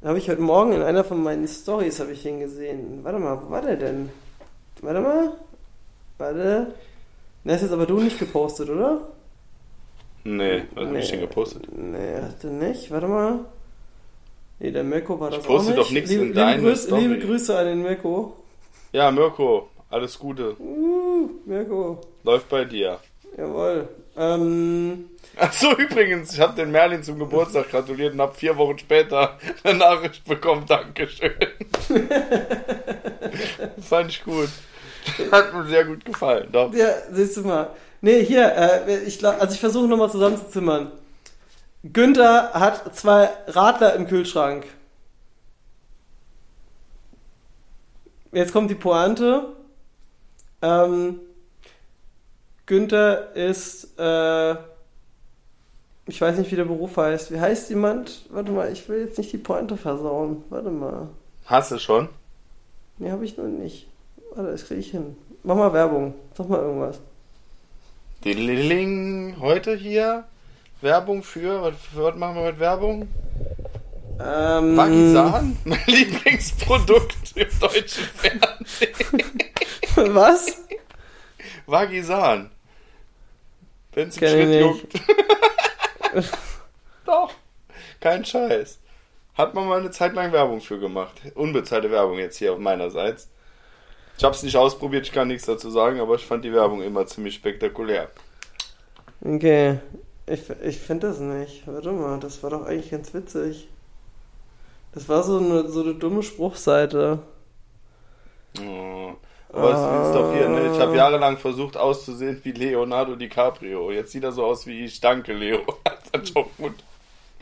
[0.04, 3.00] Habe ich heute Morgen in einer von meinen Stories habe ich ihn gesehen.
[3.02, 4.10] Warte mal, wo war der denn?
[4.82, 5.32] Warte mal.
[6.18, 6.74] Warte.
[7.44, 9.00] Der ist jetzt aber du nicht gepostet, oder?
[10.24, 11.10] Nee, was hab ich Nee.
[11.12, 11.62] denn gepostet?
[11.76, 12.90] Nee, hat er nicht.
[12.90, 13.38] Warte mal.
[14.58, 15.86] Nee, der Mirko war das Ich poste auch nicht.
[15.88, 17.00] doch nichts in deine liebe, Grüße, Story.
[17.06, 18.36] liebe Grüße an den Mirko.
[18.92, 20.54] Ja, Mirko, alles Gute.
[20.60, 22.00] Uh, Mirko.
[22.24, 22.98] Läuft bei dir.
[23.38, 23.88] Jawohl.
[24.16, 29.38] Ähm, Achso, übrigens, ich habe den Merlin zum Geburtstag gratuliert und habe vier Wochen später
[29.64, 30.64] eine Nachricht bekommen.
[30.68, 31.30] Dankeschön.
[33.80, 34.48] Fand ich gut.
[35.32, 36.48] Hat mir sehr gut gefallen.
[36.52, 36.72] Doch.
[36.74, 37.70] Ja, siehst du mal.
[38.00, 40.92] Nee, hier, äh, ich also ich versuche nochmal zusammenzuzimmern.
[41.82, 44.66] Günther hat zwei Radler im Kühlschrank.
[48.32, 49.56] Jetzt kommt die Pointe.
[50.62, 51.20] Ähm,
[52.66, 54.52] Günther ist, äh,
[56.06, 57.32] ich weiß nicht, wie der Beruf heißt.
[57.32, 58.26] Wie heißt jemand?
[58.30, 60.44] Warte mal, ich will jetzt nicht die Pointe versauen.
[60.50, 61.08] Warte mal.
[61.46, 62.08] Hast du schon?
[62.98, 63.89] Nee, habe ich noch nicht.
[64.34, 65.16] Warte, das kriege ich hin.
[65.42, 66.14] Mach mal Werbung.
[66.36, 67.00] Sag mal irgendwas.
[68.24, 70.24] Diddling, heute hier
[70.80, 73.08] Werbung für, was, für was machen wir heute Werbung?
[74.22, 78.94] Ähm, Vagisan, mein Lieblingsprodukt im deutschen Fernsehen.
[80.14, 80.62] Was?
[81.66, 82.50] Vagisan.
[83.92, 85.00] Wenn's im Schritt juckt.
[87.06, 87.32] Doch,
[88.00, 88.78] kein Scheiß.
[89.34, 91.22] Hat man mal eine Zeit lang Werbung für gemacht.
[91.34, 93.30] Unbezahlte Werbung jetzt hier auf meinerseits.
[94.20, 97.06] Ich hab's nicht ausprobiert, ich kann nichts dazu sagen, aber ich fand die Werbung immer
[97.06, 98.10] ziemlich spektakulär.
[99.24, 99.78] Okay.
[100.26, 101.66] Ich, ich finde das nicht.
[101.66, 103.66] Warte mal, das war doch eigentlich ganz witzig.
[104.92, 107.20] Das war so eine, so eine dumme Spruchseite.
[108.60, 109.12] Oh.
[109.54, 110.70] Aber es ist doch hier, ne?
[110.74, 113.90] Ich habe jahrelang versucht auszusehen wie Leonardo DiCaprio.
[113.90, 115.00] Jetzt sieht er so aus wie ich.
[115.00, 115.60] Danke, Leo.
[116.12, 116.34] Hat.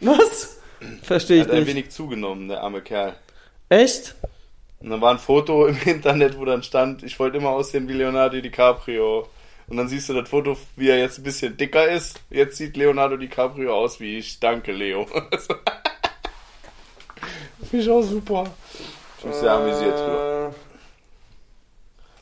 [0.00, 0.60] Was?
[1.02, 1.66] Verstehe ich Hat ein nicht.
[1.70, 3.16] wenig zugenommen, der arme Kerl.
[3.68, 4.14] Echt?
[4.80, 7.94] Und dann war ein Foto im Internet, wo dann stand, ich wollte immer aussehen wie
[7.94, 9.28] Leonardo DiCaprio.
[9.66, 12.20] Und dann siehst du das Foto, wie er jetzt ein bisschen dicker ist.
[12.30, 14.40] Jetzt sieht Leonardo DiCaprio aus wie ich.
[14.40, 15.04] Danke, Leo.
[17.70, 18.44] Finde ich auch super.
[19.18, 20.54] Ich bin sehr amüsiert drüber.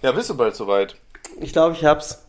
[0.03, 0.97] Ja, bist du bald soweit?
[1.40, 2.25] Ich glaube, ich hab's.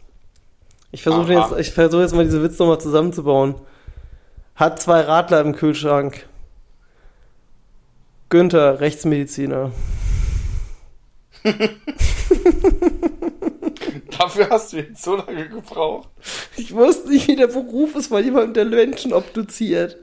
[0.92, 3.56] Ich versuche jetzt, ich versuche jetzt mal diese Witz nochmal zusammenzubauen.
[4.56, 6.28] Hat zwei Radler im Kühlschrank.
[8.30, 9.72] Günther, Rechtsmediziner.
[14.18, 16.10] Dafür hast du jetzt so lange gebraucht.
[16.56, 19.98] Ich wusste nicht, wie der Beruf ist von jemandem, der Menschen obduziert.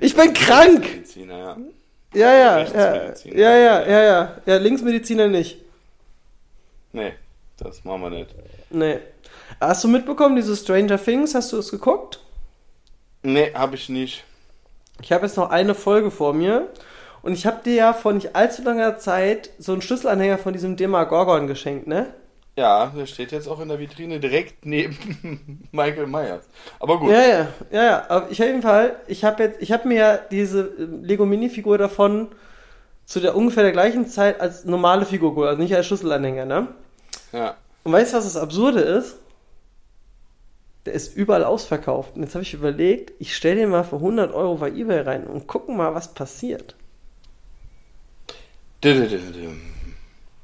[0.00, 0.80] Ich bin krank!
[0.80, 1.56] Mediziner, ja.
[2.12, 4.36] Ja, ja, ja, ja, ja, ja, ja.
[4.44, 5.58] Ja, Linksmediziner nicht.
[6.92, 7.12] Nee,
[7.56, 8.34] das machen wir nicht.
[8.70, 8.98] Nee.
[9.60, 11.34] Hast du mitbekommen, diese Stranger Things?
[11.34, 12.20] Hast du es geguckt?
[13.22, 14.24] Nee, hab ich nicht.
[15.02, 16.68] Ich habe jetzt noch eine Folge vor mir
[17.22, 20.76] und ich habe dir ja vor nicht allzu langer Zeit so einen Schlüsselanhänger von diesem
[20.76, 22.06] Demagorgon geschenkt, ne?
[22.56, 26.44] Ja, der steht jetzt auch in der Vitrine direkt neben Michael Myers.
[26.78, 27.10] Aber gut.
[27.10, 28.04] Ja, ja, ja, ja.
[28.08, 31.24] Aber ich auf jeden Fall, ich habe jetzt, ich habe mir ja diese äh, Lego
[31.24, 32.28] Mini-Figur davon
[33.06, 36.68] zu der ungefähr der gleichen Zeit als normale Figur geholt, also nicht als Schlüsselanhänger, ne?
[37.32, 37.56] Ja.
[37.82, 39.16] Und weißt du, was das Absurde ist?
[40.86, 42.16] Der ist überall ausverkauft.
[42.16, 45.26] Und jetzt habe ich überlegt, ich stelle den mal für 100 Euro bei eBay rein
[45.26, 46.74] und gucken mal, was passiert.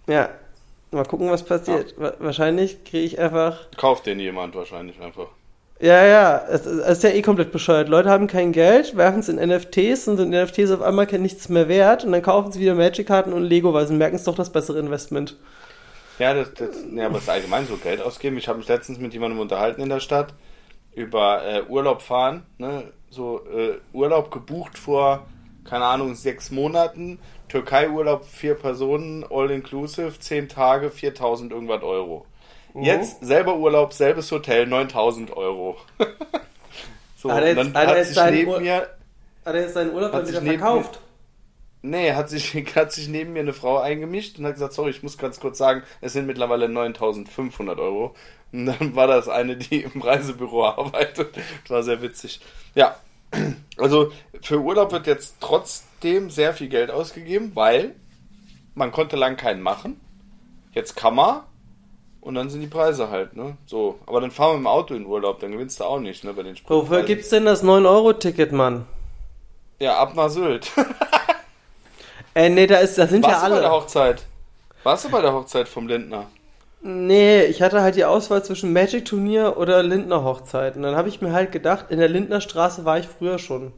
[0.07, 0.29] Ja,
[0.91, 1.95] mal gucken, was passiert.
[1.99, 3.71] Wa- Wahrscheinlich kriege ich einfach.
[3.77, 5.29] Kauft den jemand wahrscheinlich einfach.
[5.79, 7.89] Ja, ja, es, es ist ja eh komplett bescheuert.
[7.91, 11.51] Leute haben kein Geld, werfen es in NFTs und sind NFTs auf einmal kein nichts
[11.51, 14.35] mehr wert und dann kaufen sie wieder Magic-Karten und Lego, weil sie merken es doch
[14.35, 15.37] das bessere Investment.
[16.19, 18.39] Ja, das, das, ja, aber es ist allgemein so Geld ausgeben.
[18.39, 20.33] Ich habe mich letztens mit jemandem unterhalten in der Stadt
[20.95, 22.45] über äh, Urlaub fahren.
[22.57, 22.85] Ne?
[23.11, 25.27] So äh, Urlaub gebucht vor,
[25.69, 27.19] keine Ahnung, sechs Monaten.
[27.49, 32.27] Türkei-Urlaub, vier Personen, all inclusive, zehn Tage, 4000 irgendwas Euro.
[32.75, 35.77] Jetzt selber Urlaub, selbes Hotel, 9000 Euro.
[37.17, 38.75] so, Hat er jetzt- dann hat er hat jetzt sich seinen neben Ur- mir
[39.45, 41.01] Hat er jetzt seinen Urlaub Hat dann sich wieder neben verkauft?
[41.83, 45.03] Nee, hat sich, hat sich neben mir eine Frau eingemischt und hat gesagt, sorry, ich
[45.03, 48.15] muss ganz kurz sagen, es sind mittlerweile 9500 Euro.
[48.53, 51.37] Und dann war das eine, die im Reisebüro arbeitet.
[51.63, 52.41] Das war sehr witzig.
[52.75, 52.97] Ja,
[53.77, 57.95] also für Urlaub wird jetzt trotzdem sehr viel Geld ausgegeben, weil
[58.75, 60.01] man konnte lang keinen machen.
[60.73, 61.41] Jetzt kann man.
[62.21, 63.57] Und dann sind die Preise halt, ne?
[63.67, 63.99] So.
[64.07, 66.33] Aber dann fahren wir im Auto in Urlaub, dann gewinnst du auch nicht, ne?
[66.33, 67.07] Bei den Wofür Spritpreisen.
[67.07, 68.85] gibt's denn das 9-Euro-Ticket, Mann?
[69.79, 70.71] Ja, ab nach Sylt.
[72.35, 73.81] Äh, nee, da, ist, da sind Warst ja du bei der alle.
[73.81, 74.27] Hochzeit?
[74.83, 76.27] Warst du bei der Hochzeit vom Lindner?
[76.89, 80.77] Nee, ich hatte halt die Auswahl zwischen Magic-Turnier oder Lindner-Hochzeit.
[80.77, 83.73] Und dann habe ich mir halt gedacht, in der Lindnerstraße war ich früher schon.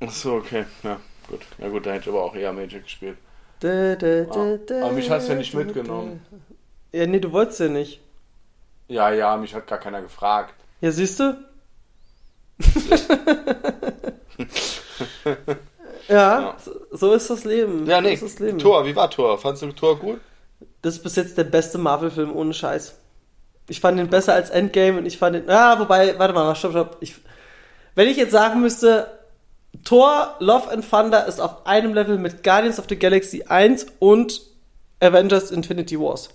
[0.00, 0.64] Ach so, okay.
[0.84, 1.40] Ja, gut.
[1.58, 3.16] Ja gut, da hätte ich aber auch eher Magic gespielt.
[3.62, 6.20] Dä, dä, Ah, dä, dä, aber mich hast du ja nicht mitgenommen.
[6.92, 8.00] Ja, nee, du wolltest ja nicht.
[8.86, 10.54] Ja, ja, mich hat gar keiner gefragt.
[10.82, 11.36] Ja, siehst du?
[16.08, 16.56] ja, Ja.
[16.62, 17.86] so- so ist das Leben.
[17.86, 18.12] Ja, so nee.
[18.14, 18.58] ist das Leben.
[18.58, 19.38] Tor, wie war Tor?
[19.38, 20.20] Fandst du Tor gut?
[20.82, 22.94] Das ist bis jetzt der beste Marvel-Film ohne Scheiß.
[23.68, 25.48] Ich fand ihn besser als Endgame und ich fand ihn.
[25.48, 26.96] Ah, wobei, warte mal, stopp, stopp.
[27.00, 27.14] Ich,
[27.94, 29.06] wenn ich jetzt sagen müsste,
[29.84, 34.40] Thor, Love and Thunder ist auf einem Level mit Guardians of the Galaxy 1 und
[35.00, 36.28] Avengers Infinity Wars.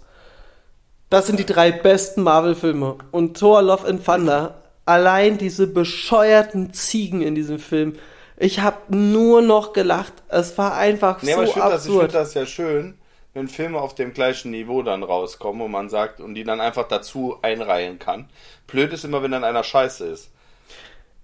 [1.09, 2.97] Das sind die drei besten Marvel-Filme.
[3.11, 7.95] Und Thor, Love and Thunder, allein diese bescheuerten Ziegen in diesem Film.
[8.37, 10.13] Ich habe nur noch gelacht.
[10.29, 12.11] Es war einfach Nee, so aber ich finde das, ich absurd.
[12.11, 12.97] find das ja schön,
[13.39, 16.87] wenn Filme auf dem gleichen Niveau dann rauskommen und man sagt, und die dann einfach
[16.87, 18.29] dazu einreihen kann.
[18.67, 20.29] Blöd ist immer, wenn dann einer scheiße ist.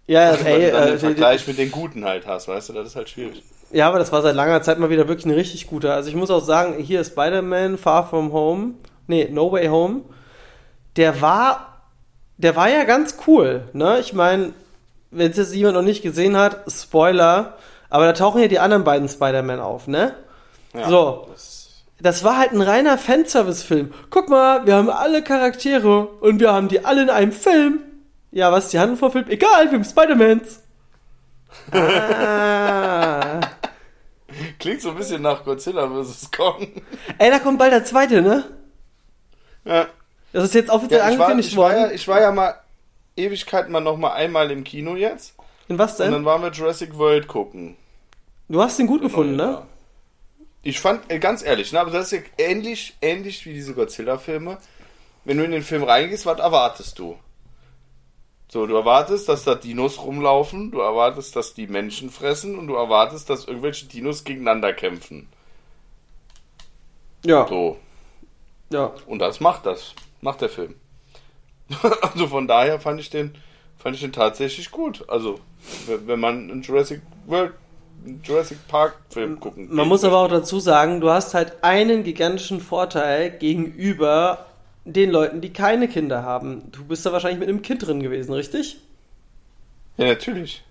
[0.08, 2.74] ja, Weil ey, dann äh, den die- Vergleich mit den Guten halt hast, weißt du,
[2.74, 3.44] das ist halt schwierig.
[3.72, 5.94] Ja, aber das war seit langer Zeit mal wieder wirklich ein richtig guter.
[5.96, 8.76] Also ich muss auch sagen, hier Spider-Man Far From Home,
[9.08, 10.02] nee, No Way Home,
[10.96, 11.82] der war,
[12.38, 14.00] der war ja ganz cool, ne?
[14.00, 14.54] Ich meine,
[15.12, 17.58] wenn es jetzt jemand noch nicht gesehen hat, Spoiler,
[17.90, 20.14] aber da tauchen ja die anderen beiden Spider-Man auf, ne?
[20.74, 21.28] Ja, So.
[21.32, 21.65] Das,
[22.00, 23.94] Das war halt ein reiner Fanservice-Film.
[24.10, 27.80] Guck mal, wir haben alle Charaktere und wir haben die alle in einem Film.
[28.32, 29.26] Ja, was die Handlung vom Film?
[29.30, 30.62] Egal, wir haben Spider-Mans.
[31.72, 33.40] Ah.
[34.60, 36.32] klingt so ein bisschen nach Godzilla vs.
[36.36, 36.68] Kong.
[37.18, 38.44] Ey, da kommt bald der zweite, ne?
[39.64, 39.88] Ja.
[40.34, 41.96] Das ist jetzt offiziell Ja, ich, war, angekündigt ich, war ja, worden.
[41.96, 42.56] ich war ja mal
[43.16, 45.34] Ewigkeiten mal noch mal einmal im Kino jetzt.
[45.70, 46.12] In was Und denn?
[46.12, 47.78] dann waren wir Jurassic World gucken.
[48.50, 49.62] Du hast den gut gefunden, ne?
[50.66, 54.58] Ich fand, äh, ganz ehrlich, ne, aber das ist ja ähnlich, ähnlich wie diese Godzilla-Filme.
[55.24, 57.20] Wenn du in den Film reingehst, was erwartest du?
[58.48, 62.74] So, du erwartest, dass da Dinos rumlaufen, du erwartest, dass die Menschen fressen und du
[62.74, 65.30] erwartest, dass irgendwelche Dinos gegeneinander kämpfen.
[67.24, 67.48] Ja.
[67.48, 67.78] So.
[68.72, 68.92] Ja.
[69.06, 69.94] Und das macht das.
[70.22, 70.74] Macht der Film.
[72.02, 73.36] also von daher fand ich den,
[73.78, 75.08] fand ich den tatsächlich gut.
[75.10, 75.40] Also,
[75.86, 77.54] wenn man einen Jurassic World,
[78.24, 82.62] Jurassic Park Film gucken Man muss aber auch dazu sagen, du hast halt einen gigantischen
[82.62, 84.46] Vorteil gegenüber
[84.86, 86.72] den Leuten, die keine Kinder haben.
[86.72, 88.78] Du bist da wahrscheinlich mit einem Kind drin gewesen, richtig?
[89.98, 90.64] Ja, natürlich.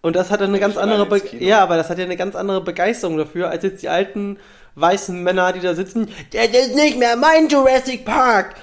[0.00, 2.34] Und das hat dann eine ganz andere, Be ja, aber das hat ja eine ganz
[2.34, 4.38] andere Begeisterung dafür, als jetzt die alten
[4.74, 6.08] weißen Männer, die da sitzen.
[6.32, 8.54] Das ist nicht mehr mein Jurassic Park.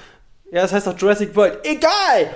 [0.51, 1.59] Ja, das heißt doch Jurassic World.
[1.63, 2.29] Egal.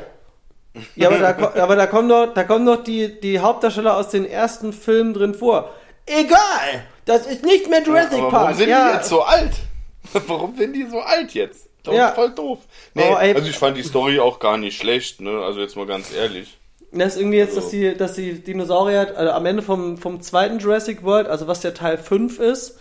[0.96, 4.26] Ja, aber da, aber da kommen doch, da kommen doch die, die Hauptdarsteller aus den
[4.26, 5.70] ersten Filmen drin vor.
[6.06, 6.84] Egal.
[7.06, 8.44] Das ist nicht mehr Jurassic aber Park.
[8.44, 8.90] warum sind ja.
[8.90, 9.52] die jetzt so alt?
[10.28, 11.68] warum sind die so alt jetzt?
[11.84, 12.12] Doch, Ja.
[12.14, 12.60] voll doof.
[12.94, 15.42] Nee, Oh, also ich fand die Story auch gar nicht schlecht, ne?
[15.44, 16.58] Also jetzt mal ganz ehrlich.
[16.92, 20.22] Das ist irgendwie jetzt, dass Also- die, dass die Dinosaurier, also am Ende vom, vom
[20.22, 22.80] zweiten Jurassic World, also was der Teil 5 ist,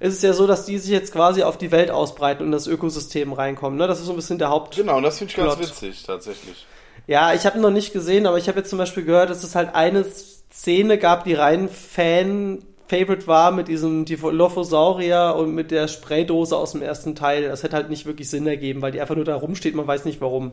[0.00, 2.52] ist es ja so, dass die sich jetzt quasi auf die Welt ausbreiten und in
[2.52, 3.78] das Ökosystem reinkommen.
[3.78, 3.86] Ne?
[3.86, 4.76] Das ist so ein bisschen der Haupt.
[4.76, 6.66] Genau, und das finde ich ganz witzig, tatsächlich.
[7.06, 9.54] Ja, ich habe noch nicht gesehen, aber ich habe jetzt zum Beispiel gehört, dass es
[9.54, 16.56] halt eine Szene gab, die rein Fan-Favorite war mit diesem Dilophosaurier und mit der Spraydose
[16.56, 17.44] aus dem ersten Teil.
[17.48, 20.04] Das hätte halt nicht wirklich Sinn ergeben, weil die einfach nur da rumsteht, man weiß
[20.04, 20.52] nicht warum.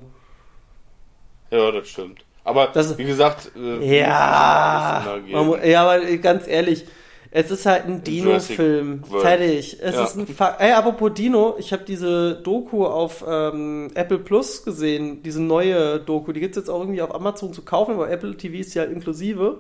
[1.52, 2.24] Ja, das stimmt.
[2.44, 6.86] Aber Das- wie gesagt, äh, Ja, man ja, aber ganz ehrlich,
[7.32, 9.04] es ist halt ein Dino-Film.
[9.04, 9.78] Fertig.
[9.82, 10.04] Es Ja.
[10.04, 15.22] ist ein Fa Ey, apropos Dino, ich habe diese Doku auf ähm, Apple Plus gesehen,
[15.24, 16.32] diese neue Doku.
[16.32, 19.60] Die gibt's jetzt auch irgendwie auf Amazon zu kaufen, aber Apple TV ist ja inklusive.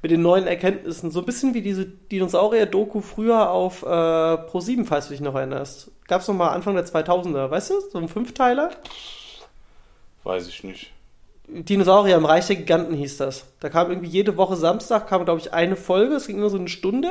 [0.00, 1.10] Mit den neuen Erkenntnissen.
[1.10, 5.90] So ein bisschen wie diese Dinosaurier-Doku früher auf äh, Pro7, falls du dich noch erinnerst.
[6.06, 7.80] Gab's noch mal Anfang der 2000er, weißt du?
[7.90, 8.70] So ein Fünfteiler.
[10.22, 10.92] Weiß ich nicht.
[11.48, 13.46] Dinosaurier im Reich der Giganten hieß das.
[13.60, 16.58] Da kam irgendwie jede Woche Samstag, kam glaube ich eine Folge, es ging nur so
[16.58, 17.10] eine Stunde.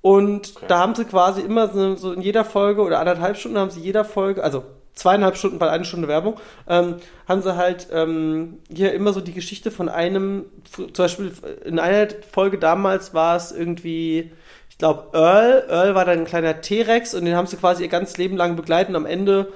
[0.00, 0.66] Und Okay.
[0.68, 3.80] da haben sie quasi immer so, so in jeder Folge oder anderthalb Stunden haben sie
[3.80, 6.36] jeder Folge, also zweieinhalb Stunden, weil eine Stunde Werbung,
[6.68, 6.96] ähm,
[7.28, 11.32] haben sie halt ähm, hier immer so die Geschichte von einem, zum Beispiel
[11.64, 14.32] in einer Folge damals war es irgendwie,
[14.70, 17.88] ich glaube Earl, Earl war dann ein kleiner T-Rex und den haben sie quasi ihr
[17.88, 19.52] ganzes Leben lang begleitet und am Ende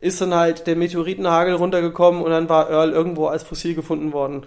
[0.00, 4.46] ist dann halt der Meteoritenhagel runtergekommen und dann war Earl irgendwo als Fossil gefunden worden.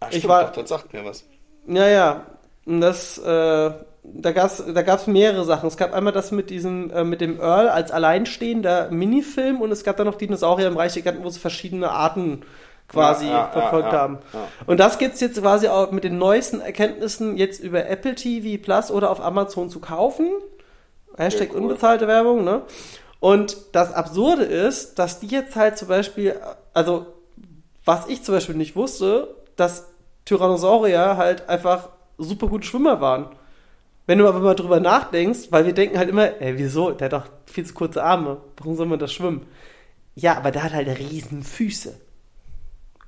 [0.00, 1.24] Ach, Ich stimmt, war- doch, das sagt mir was.
[1.66, 2.26] Ja, ja.
[2.66, 3.70] Und das, äh,
[4.02, 5.66] da gab's, da gab's mehrere Sachen.
[5.66, 9.82] Es gab einmal das mit diesem, äh, mit dem Earl als alleinstehender Minifilm und es
[9.84, 12.42] gab dann noch Dinosaurier im Reich der Giganten, wo sie verschiedene Arten
[12.88, 14.18] quasi Ja, ja, verfolgt ja, haben.
[14.66, 18.90] Und das gibt's jetzt quasi auch mit den neuesten Erkenntnissen jetzt über Apple TV Plus
[18.90, 20.28] oder auf Amazon zu kaufen.
[21.16, 21.60] Hashtag cool.
[21.62, 22.62] unbezahlte Werbung, ne?
[23.24, 26.38] Und das Absurde ist, dass die jetzt halt zum Beispiel,
[26.74, 27.06] also
[27.86, 29.86] was ich zum Beispiel nicht wusste, dass
[30.26, 33.30] Tyrannosaurier halt einfach super gute Schwimmer waren.
[34.06, 36.90] Wenn du aber mal drüber nachdenkst, weil wir denken halt immer, ey, wieso?
[36.90, 38.42] Der hat doch viel zu kurze Arme.
[38.58, 39.46] Warum soll man das schwimmen?
[40.14, 41.98] Ja, aber der hat halt riesen Füße.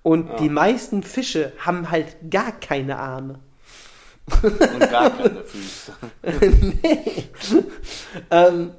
[0.02, 0.36] Und Ja.
[0.36, 3.38] die meisten Fische haben halt gar keine Arme.
[4.42, 5.92] Und gar keine Füße.
[6.82, 7.24] nee.
[8.30, 8.70] ähm,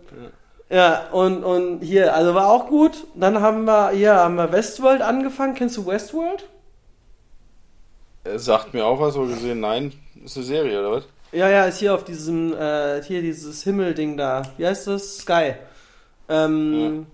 [0.69, 3.07] ja, und, und hier, also war auch gut.
[3.15, 5.55] Dann haben wir, hier haben wir Westworld angefangen.
[5.55, 6.47] Kennst du Westworld?
[8.23, 11.03] Er sagt mir auch was, aber gesehen, nein, ist eine Serie, oder was?
[11.31, 14.41] Ja, ja, ist hier auf diesem, äh, hier dieses Himmelding da.
[14.57, 15.19] Wie heißt das?
[15.19, 15.53] Sky.
[16.29, 17.07] Ähm,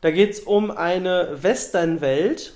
[0.00, 2.54] Da geht's um eine Westernwelt,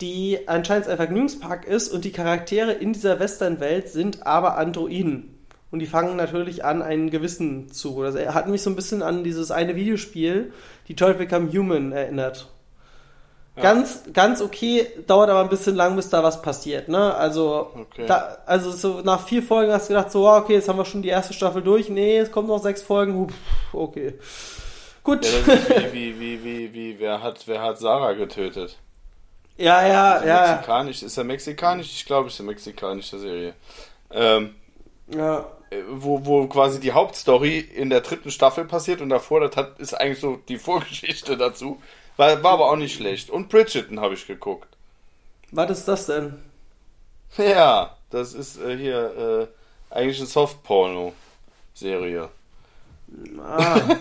[0.00, 5.33] die anscheinend ein Vergnügungspark ist und die Charaktere in dieser Westernwelt sind aber Androiden.
[5.74, 8.00] Und die fangen natürlich an, einen Gewissen zu.
[8.00, 10.52] Also er hat mich so ein bisschen an dieses eine Videospiel,
[10.88, 12.46] Detroit Become Human, erinnert.
[13.56, 13.62] Ja.
[13.64, 17.12] Ganz, ganz okay, dauert aber ein bisschen lang, bis da was passiert, ne?
[17.16, 18.06] Also, Okay.
[18.06, 21.02] da, also so nach vier Folgen hast du gedacht, so, okay, jetzt haben wir schon
[21.02, 21.88] die erste Staffel durch.
[21.88, 23.18] Nee, es kommen noch sechs Folgen.
[23.18, 24.14] Huh, pff, Okay.
[25.02, 25.26] Gut.
[25.26, 28.78] Ja, wie, wie, wie, wie, wie, wer hat, wer hat Sarah getötet?
[29.56, 30.52] Ja, ja, er ja.
[30.52, 31.02] Mexikanisch?
[31.02, 31.92] Ist er mexikanisch?
[31.96, 33.54] Ich glaube, es ist eine mexikanische Serie.
[34.12, 34.54] Ähm,
[35.08, 35.44] ja.
[35.70, 39.78] Äh, wo, wo quasi die Hauptstory in der dritten Staffel passiert und davor, das hat,
[39.78, 41.80] ist eigentlich so die Vorgeschichte dazu.
[42.16, 43.30] War, war aber auch nicht schlecht.
[43.30, 44.68] Und Bridgerton habe ich geguckt.
[45.50, 46.34] Was ist das denn?
[47.36, 49.48] Ja, das ist äh, hier
[49.90, 52.28] äh, eigentlich eine Soft-Porno-Serie.
[53.40, 53.80] Ah,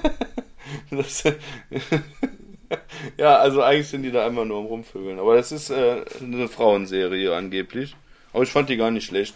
[0.89, 1.23] Das,
[3.17, 5.19] ja, also eigentlich sind die da einfach nur am Rumvögeln.
[5.19, 7.95] Aber das ist äh, eine Frauenserie angeblich.
[8.31, 9.35] Aber ich fand die gar nicht schlecht.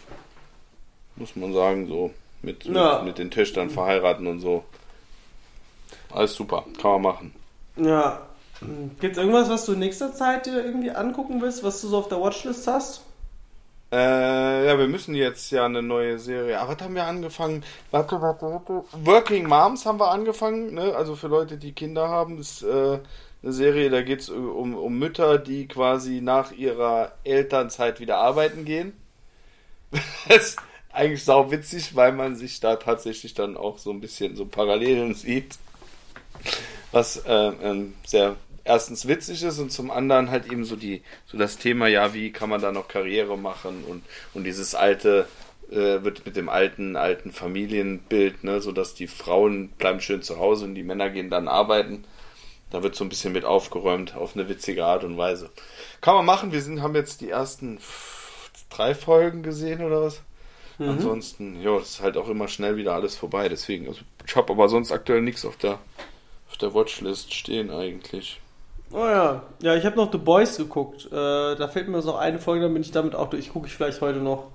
[1.18, 2.12] Muss man sagen, so.
[2.42, 2.96] Mit, Ja.
[2.98, 4.64] mit, mit den Töchtern verheiraten und so.
[6.10, 7.34] Alles super, kann man machen.
[7.76, 8.22] Ja.
[9.00, 11.98] Gibt es irgendwas, was du in nächster Zeit dir irgendwie angucken willst, was du so
[11.98, 13.02] auf der Watchlist hast?
[13.90, 16.60] Äh, ja, wir müssen jetzt ja eine neue Serie.
[16.60, 17.64] Aber was haben wir angefangen?
[17.90, 18.84] Warte, warte, warte.
[18.92, 20.94] Working Moms haben wir angefangen, ne?
[20.94, 22.98] Also für Leute, die Kinder haben, das ist äh,
[23.42, 28.64] eine Serie, da geht es um, um Mütter, die quasi nach ihrer Elternzeit wieder arbeiten
[28.64, 28.92] gehen.
[30.28, 30.56] das
[30.98, 35.14] eigentlich sau witzig, weil man sich da tatsächlich dann auch so ein bisschen so Parallelen
[35.14, 35.56] sieht.
[36.90, 41.38] Was äh, ähm, sehr erstens witzig ist und zum anderen halt eben so die so
[41.38, 44.02] das Thema ja wie kann man da noch Karriere machen und
[44.34, 45.26] und dieses alte
[45.70, 50.38] äh, wird mit dem alten alten Familienbild ne so dass die Frauen bleiben schön zu
[50.38, 52.04] Hause und die Männer gehen dann arbeiten.
[52.70, 55.48] Da wird so ein bisschen mit aufgeräumt auf eine witzige Art und Weise.
[56.02, 56.52] Kann man machen.
[56.52, 57.78] Wir sind haben jetzt die ersten
[58.68, 60.20] drei Folgen gesehen oder was
[60.78, 64.68] ansonsten ja ist halt auch immer schnell wieder alles vorbei deswegen also ich habe aber
[64.68, 65.78] sonst aktuell nichts auf der
[66.50, 68.40] auf der Watchlist stehen eigentlich
[68.92, 69.42] Oh ja.
[69.60, 71.06] Ja, ich habe noch The Boys geguckt.
[71.06, 73.52] Äh, da fehlt mir noch eine Folge, dann bin ich damit auch durch.
[73.52, 74.50] Gucke ich vielleicht heute noch.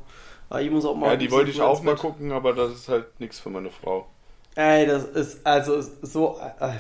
[0.49, 1.12] Aber ich muss auch mal.
[1.12, 4.07] Ja, die wollte ich auch mal gucken, aber das ist halt nichts für meine Frau.
[4.55, 6.39] Ey, das ist also ist so.
[6.59, 6.73] Äh,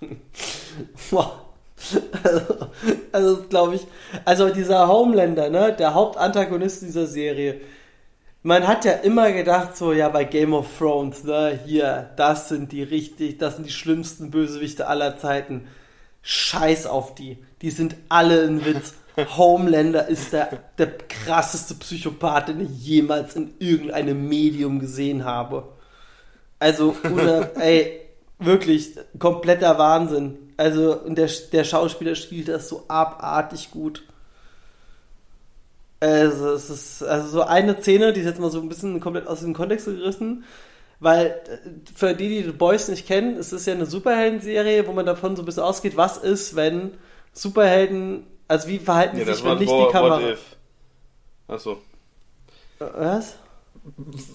[1.10, 1.40] Boah.
[2.22, 2.68] also,
[3.12, 3.86] also glaube ich.
[4.24, 7.60] Also dieser Homelander, ne, der Hauptantagonist dieser Serie.
[8.46, 12.72] Man hat ja immer gedacht, so, ja, bei Game of Thrones, ne, hier, das sind
[12.72, 15.66] die richtig, das sind die schlimmsten Bösewichte aller Zeiten.
[16.20, 17.38] Scheiß auf die.
[17.62, 18.92] Die sind alle ein Witz.
[19.38, 25.72] Homelander ist der, der krasseste Psychopath, den ich jemals in irgendeinem Medium gesehen habe.
[26.58, 27.98] Also, ohne, ey,
[28.40, 30.52] wirklich, kompletter Wahnsinn.
[30.58, 34.02] Also, und der, der Schauspieler spielt das so abartig gut.
[36.04, 39.26] Also, es ist, also so eine Szene, die ist jetzt mal so ein bisschen komplett
[39.26, 40.44] aus dem Kontext gerissen,
[41.00, 41.58] weil äh,
[41.94, 45.34] für die, die The Boys nicht kennen, es ist ja eine Superhelden-Serie, wo man davon
[45.34, 46.92] so ein bisschen ausgeht, was ist, wenn
[47.32, 50.20] Superhelden, also wie verhalten Nee, sich, wenn nicht die Kamera.
[50.20, 50.56] What If.
[51.48, 51.78] Achso.
[52.78, 53.36] Was?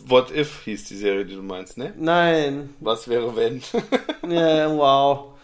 [0.08, 1.94] What If hieß die Serie, die du meinst, ne?
[1.98, 2.74] Nein.
[2.80, 3.62] Was wäre wenn?
[4.28, 5.39] Ja, wow.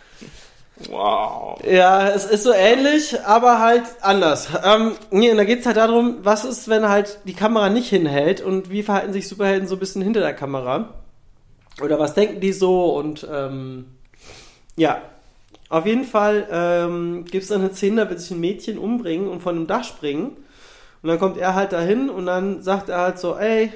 [0.90, 1.60] Wow.
[1.66, 4.50] Ja, es ist so ähnlich, aber halt anders.
[4.64, 8.42] Ähm, nee, und da geht's halt darum, was ist, wenn halt die Kamera nicht hinhält
[8.42, 10.94] und wie verhalten sich Superhelden so ein bisschen hinter der Kamera?
[11.82, 12.96] Oder was denken die so?
[12.96, 13.86] Und ähm,
[14.76, 15.02] ja,
[15.70, 19.42] auf jeden Fall ähm, gibt's dann eine Szene, da wird sich ein Mädchen umbringen und
[19.42, 20.38] von einem Dach springen.
[21.02, 23.72] Und dann kommt er halt dahin und dann sagt er halt so, ey,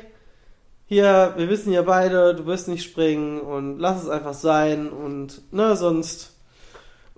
[0.88, 5.42] hier, wir wissen ja beide, du wirst nicht springen und lass es einfach sein und
[5.54, 6.36] ne, sonst.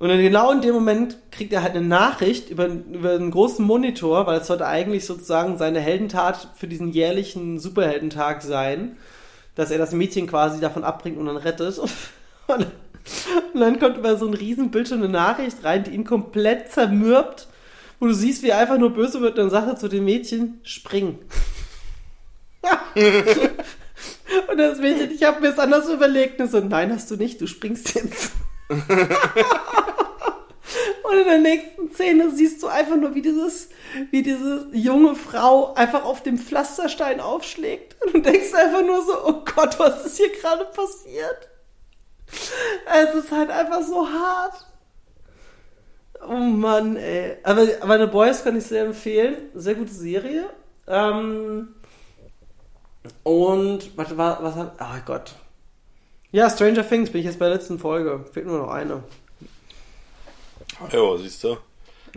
[0.01, 4.25] Und genau in dem Moment kriegt er halt eine Nachricht über, über einen großen Monitor,
[4.25, 8.97] weil es sollte eigentlich sozusagen seine Heldentat für diesen jährlichen Superheldentag sein,
[9.53, 11.77] dass er das Mädchen quasi davon abbringt und dann rettet.
[11.77, 11.91] Und,
[13.53, 17.47] und dann kommt über so einen riesen Bildschirm eine Nachricht rein, die ihn komplett zermürbt,
[17.99, 20.05] wo du siehst, wie er einfach nur böse wird und dann sagt er zu dem
[20.05, 21.19] Mädchen, spring.
[24.49, 26.41] Und das Mädchen, ich habe mir es anders überlegt.
[26.41, 28.31] Und so, nein, hast du nicht, du springst jetzt.
[31.03, 33.69] und in der nächsten Szene siehst du einfach nur, wie dieses,
[34.11, 38.01] wie diese junge Frau einfach auf dem Pflasterstein aufschlägt.
[38.01, 41.49] Und du denkst einfach nur so, oh Gott, was ist hier gerade passiert?
[42.85, 44.65] Es ist halt einfach so hart.
[46.27, 47.37] Oh Mann, ey.
[47.43, 49.49] Aber, aber The Boys kann ich sehr empfehlen.
[49.53, 50.49] Sehr gute Serie.
[50.87, 51.75] Ähm,
[53.23, 54.73] und, was, was hat.
[54.79, 55.33] Oh Gott.
[56.31, 58.25] Ja, Stranger Things bin ich jetzt bei der letzten Folge.
[58.31, 59.03] Fehlt nur noch eine.
[60.91, 61.57] Ja, siehst du.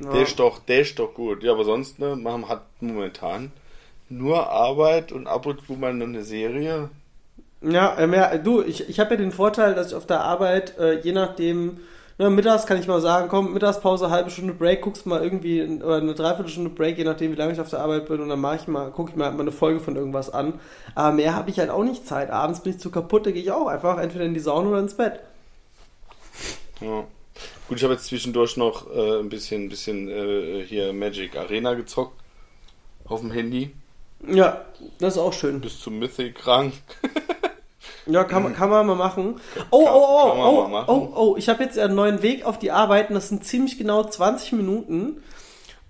[0.01, 0.13] Ja.
[0.13, 1.43] Der ist doch, der ist doch gut.
[1.43, 3.53] Ja, aber sonst, ne, man hat momentan
[4.09, 6.91] nur Arbeit und ab und zu mal eine Serie.
[7.61, 10.79] Ja, ähm, ja du, ich, ich habe ja den Vorteil, dass ich auf der Arbeit,
[10.79, 11.81] äh, je nachdem,
[12.19, 15.97] ne, mittags kann ich mal sagen, komm, Mittagspause, halbe Stunde Break, guckst mal irgendwie, oder
[15.97, 18.57] eine Dreiviertelstunde Break, je nachdem, wie lange ich auf der Arbeit bin, und dann mache
[18.57, 20.61] ich mal, gucke ich mir halt mal eine Folge von irgendwas an.
[20.95, 22.31] Aber mehr habe ich halt auch nicht Zeit.
[22.31, 24.81] Abends bin ich zu kaputt, da gehe ich auch einfach entweder in die Sauna oder
[24.81, 25.21] ins Bett.
[26.81, 27.05] Ja.
[27.69, 31.75] Gut, ich habe jetzt zwischendurch noch äh, ein bisschen, ein bisschen äh, hier Magic Arena
[31.75, 32.21] gezockt.
[33.07, 33.71] Auf dem Handy.
[34.27, 34.65] Ja,
[34.99, 35.61] das ist auch schön.
[35.61, 36.73] Bis zum Mythic Rang.
[38.07, 39.41] Ja, kann, man- kann man mal machen.
[39.71, 40.87] Oh, oh, oh, kann oh, mal machen.
[40.89, 43.79] oh, oh, ich habe jetzt einen neuen Weg auf die Arbeit und das sind ziemlich
[43.79, 45.23] genau 20 Minuten.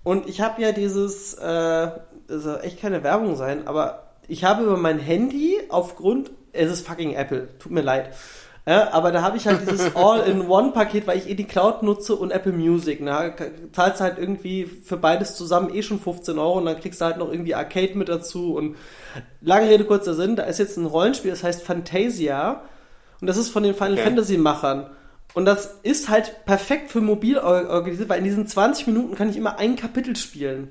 [0.03, 1.89] Und ich habe ja dieses, äh,
[2.27, 6.87] das soll echt keine Werbung sein, aber ich habe über mein Handy aufgrund, es ist
[6.87, 8.13] fucking Apple, tut mir leid.
[8.67, 12.31] Ja, aber da habe ich halt dieses All-in-One-Paket, weil ich eh die Cloud nutze und
[12.31, 12.99] Apple Music.
[12.99, 13.33] Ne?
[13.73, 17.17] Zahlst halt irgendwie für beides zusammen eh schon 15 Euro und dann kriegst du halt
[17.17, 18.55] noch irgendwie Arcade mit dazu.
[18.55, 18.75] Und
[19.41, 22.61] lange Rede, kurzer Sinn, da ist jetzt ein Rollenspiel, das heißt Fantasia.
[23.21, 24.03] Und das ist von den Final Okay.
[24.03, 24.89] Fantasy Machern.
[25.35, 29.29] Und das ist halt perfekt für mobil or- organisiert, weil in diesen 20 Minuten kann
[29.29, 30.69] ich immer ein Kapitel spielen.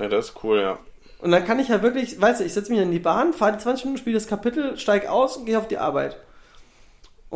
[0.00, 0.78] Ja, das ist cool, ja.
[1.20, 3.52] Und dann kann ich ja wirklich, weißt du, ich setze mich in die Bahn, fahre
[3.52, 6.16] die 20 Minuten, spiele das Kapitel, steig aus und gehe auf die Arbeit.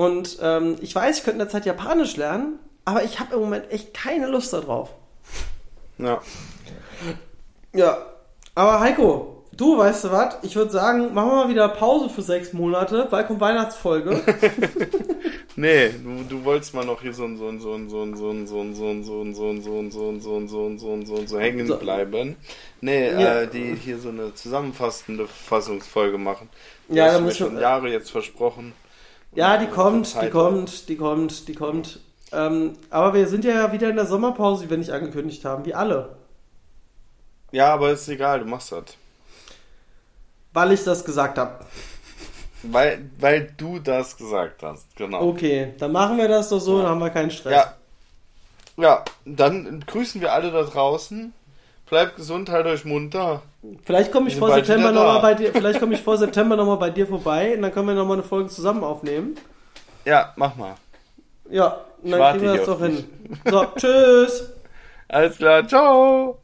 [0.00, 3.40] Und ähm, ich weiß, ich könnte in der Zeit Japanisch lernen, aber ich habe im
[3.40, 4.88] Moment echt keine Lust darauf.
[5.98, 6.22] Ja.
[7.74, 7.98] Ja,
[8.54, 10.36] aber Heiko, du weißt du was?
[10.40, 14.22] Ich würde sagen, machen wir mal wieder Pause für sechs Monate, weil kommt Weihnachtsfolge.
[15.56, 18.16] Nee, du, du wolltest mal noch hier so ein so ein so ein so ein
[18.16, 20.38] so ein so ein so ein so ein so ein so ein so ein so
[20.38, 22.36] ein so ein so ein so ein so hängen bleiben.
[22.80, 26.48] Nee, äh, die hier so eine zusammenfassende Fassungsfolge machen.
[26.88, 28.72] Ja, da müssen wir- schon Jahre jetzt versprochen.
[29.32, 32.00] Ja, die kommt, die kommt, die kommt, die kommt.
[32.32, 35.74] Ähm, aber wir sind ja wieder in der Sommerpause, die wir nicht angekündigt haben, wie
[35.74, 36.16] alle.
[37.52, 38.84] Ja, aber ist egal, du machst das.
[40.52, 41.64] Weil ich das gesagt habe.
[42.62, 45.22] Weil, weil du das gesagt hast, genau.
[45.28, 47.54] Okay, dann machen wir das doch so, dann haben wir keinen Stress.
[47.54, 47.74] Ja.
[48.76, 51.32] Ja, dann grüßen wir alle da draußen.
[51.90, 53.42] Bleibt gesund, halt euch munter.
[53.84, 56.76] Vielleicht komme ich vor September nochmal bei dir, vielleicht komme ich vor September noch mal
[56.76, 59.36] bei dir vorbei und dann können wir nochmal eine Folge zusammen aufnehmen.
[60.04, 60.76] Ja, mach mal.
[61.50, 63.04] Ja, dann kriegen wir das doch hin.
[63.44, 64.50] So, tschüss.
[65.08, 66.39] Alles klar, ciao.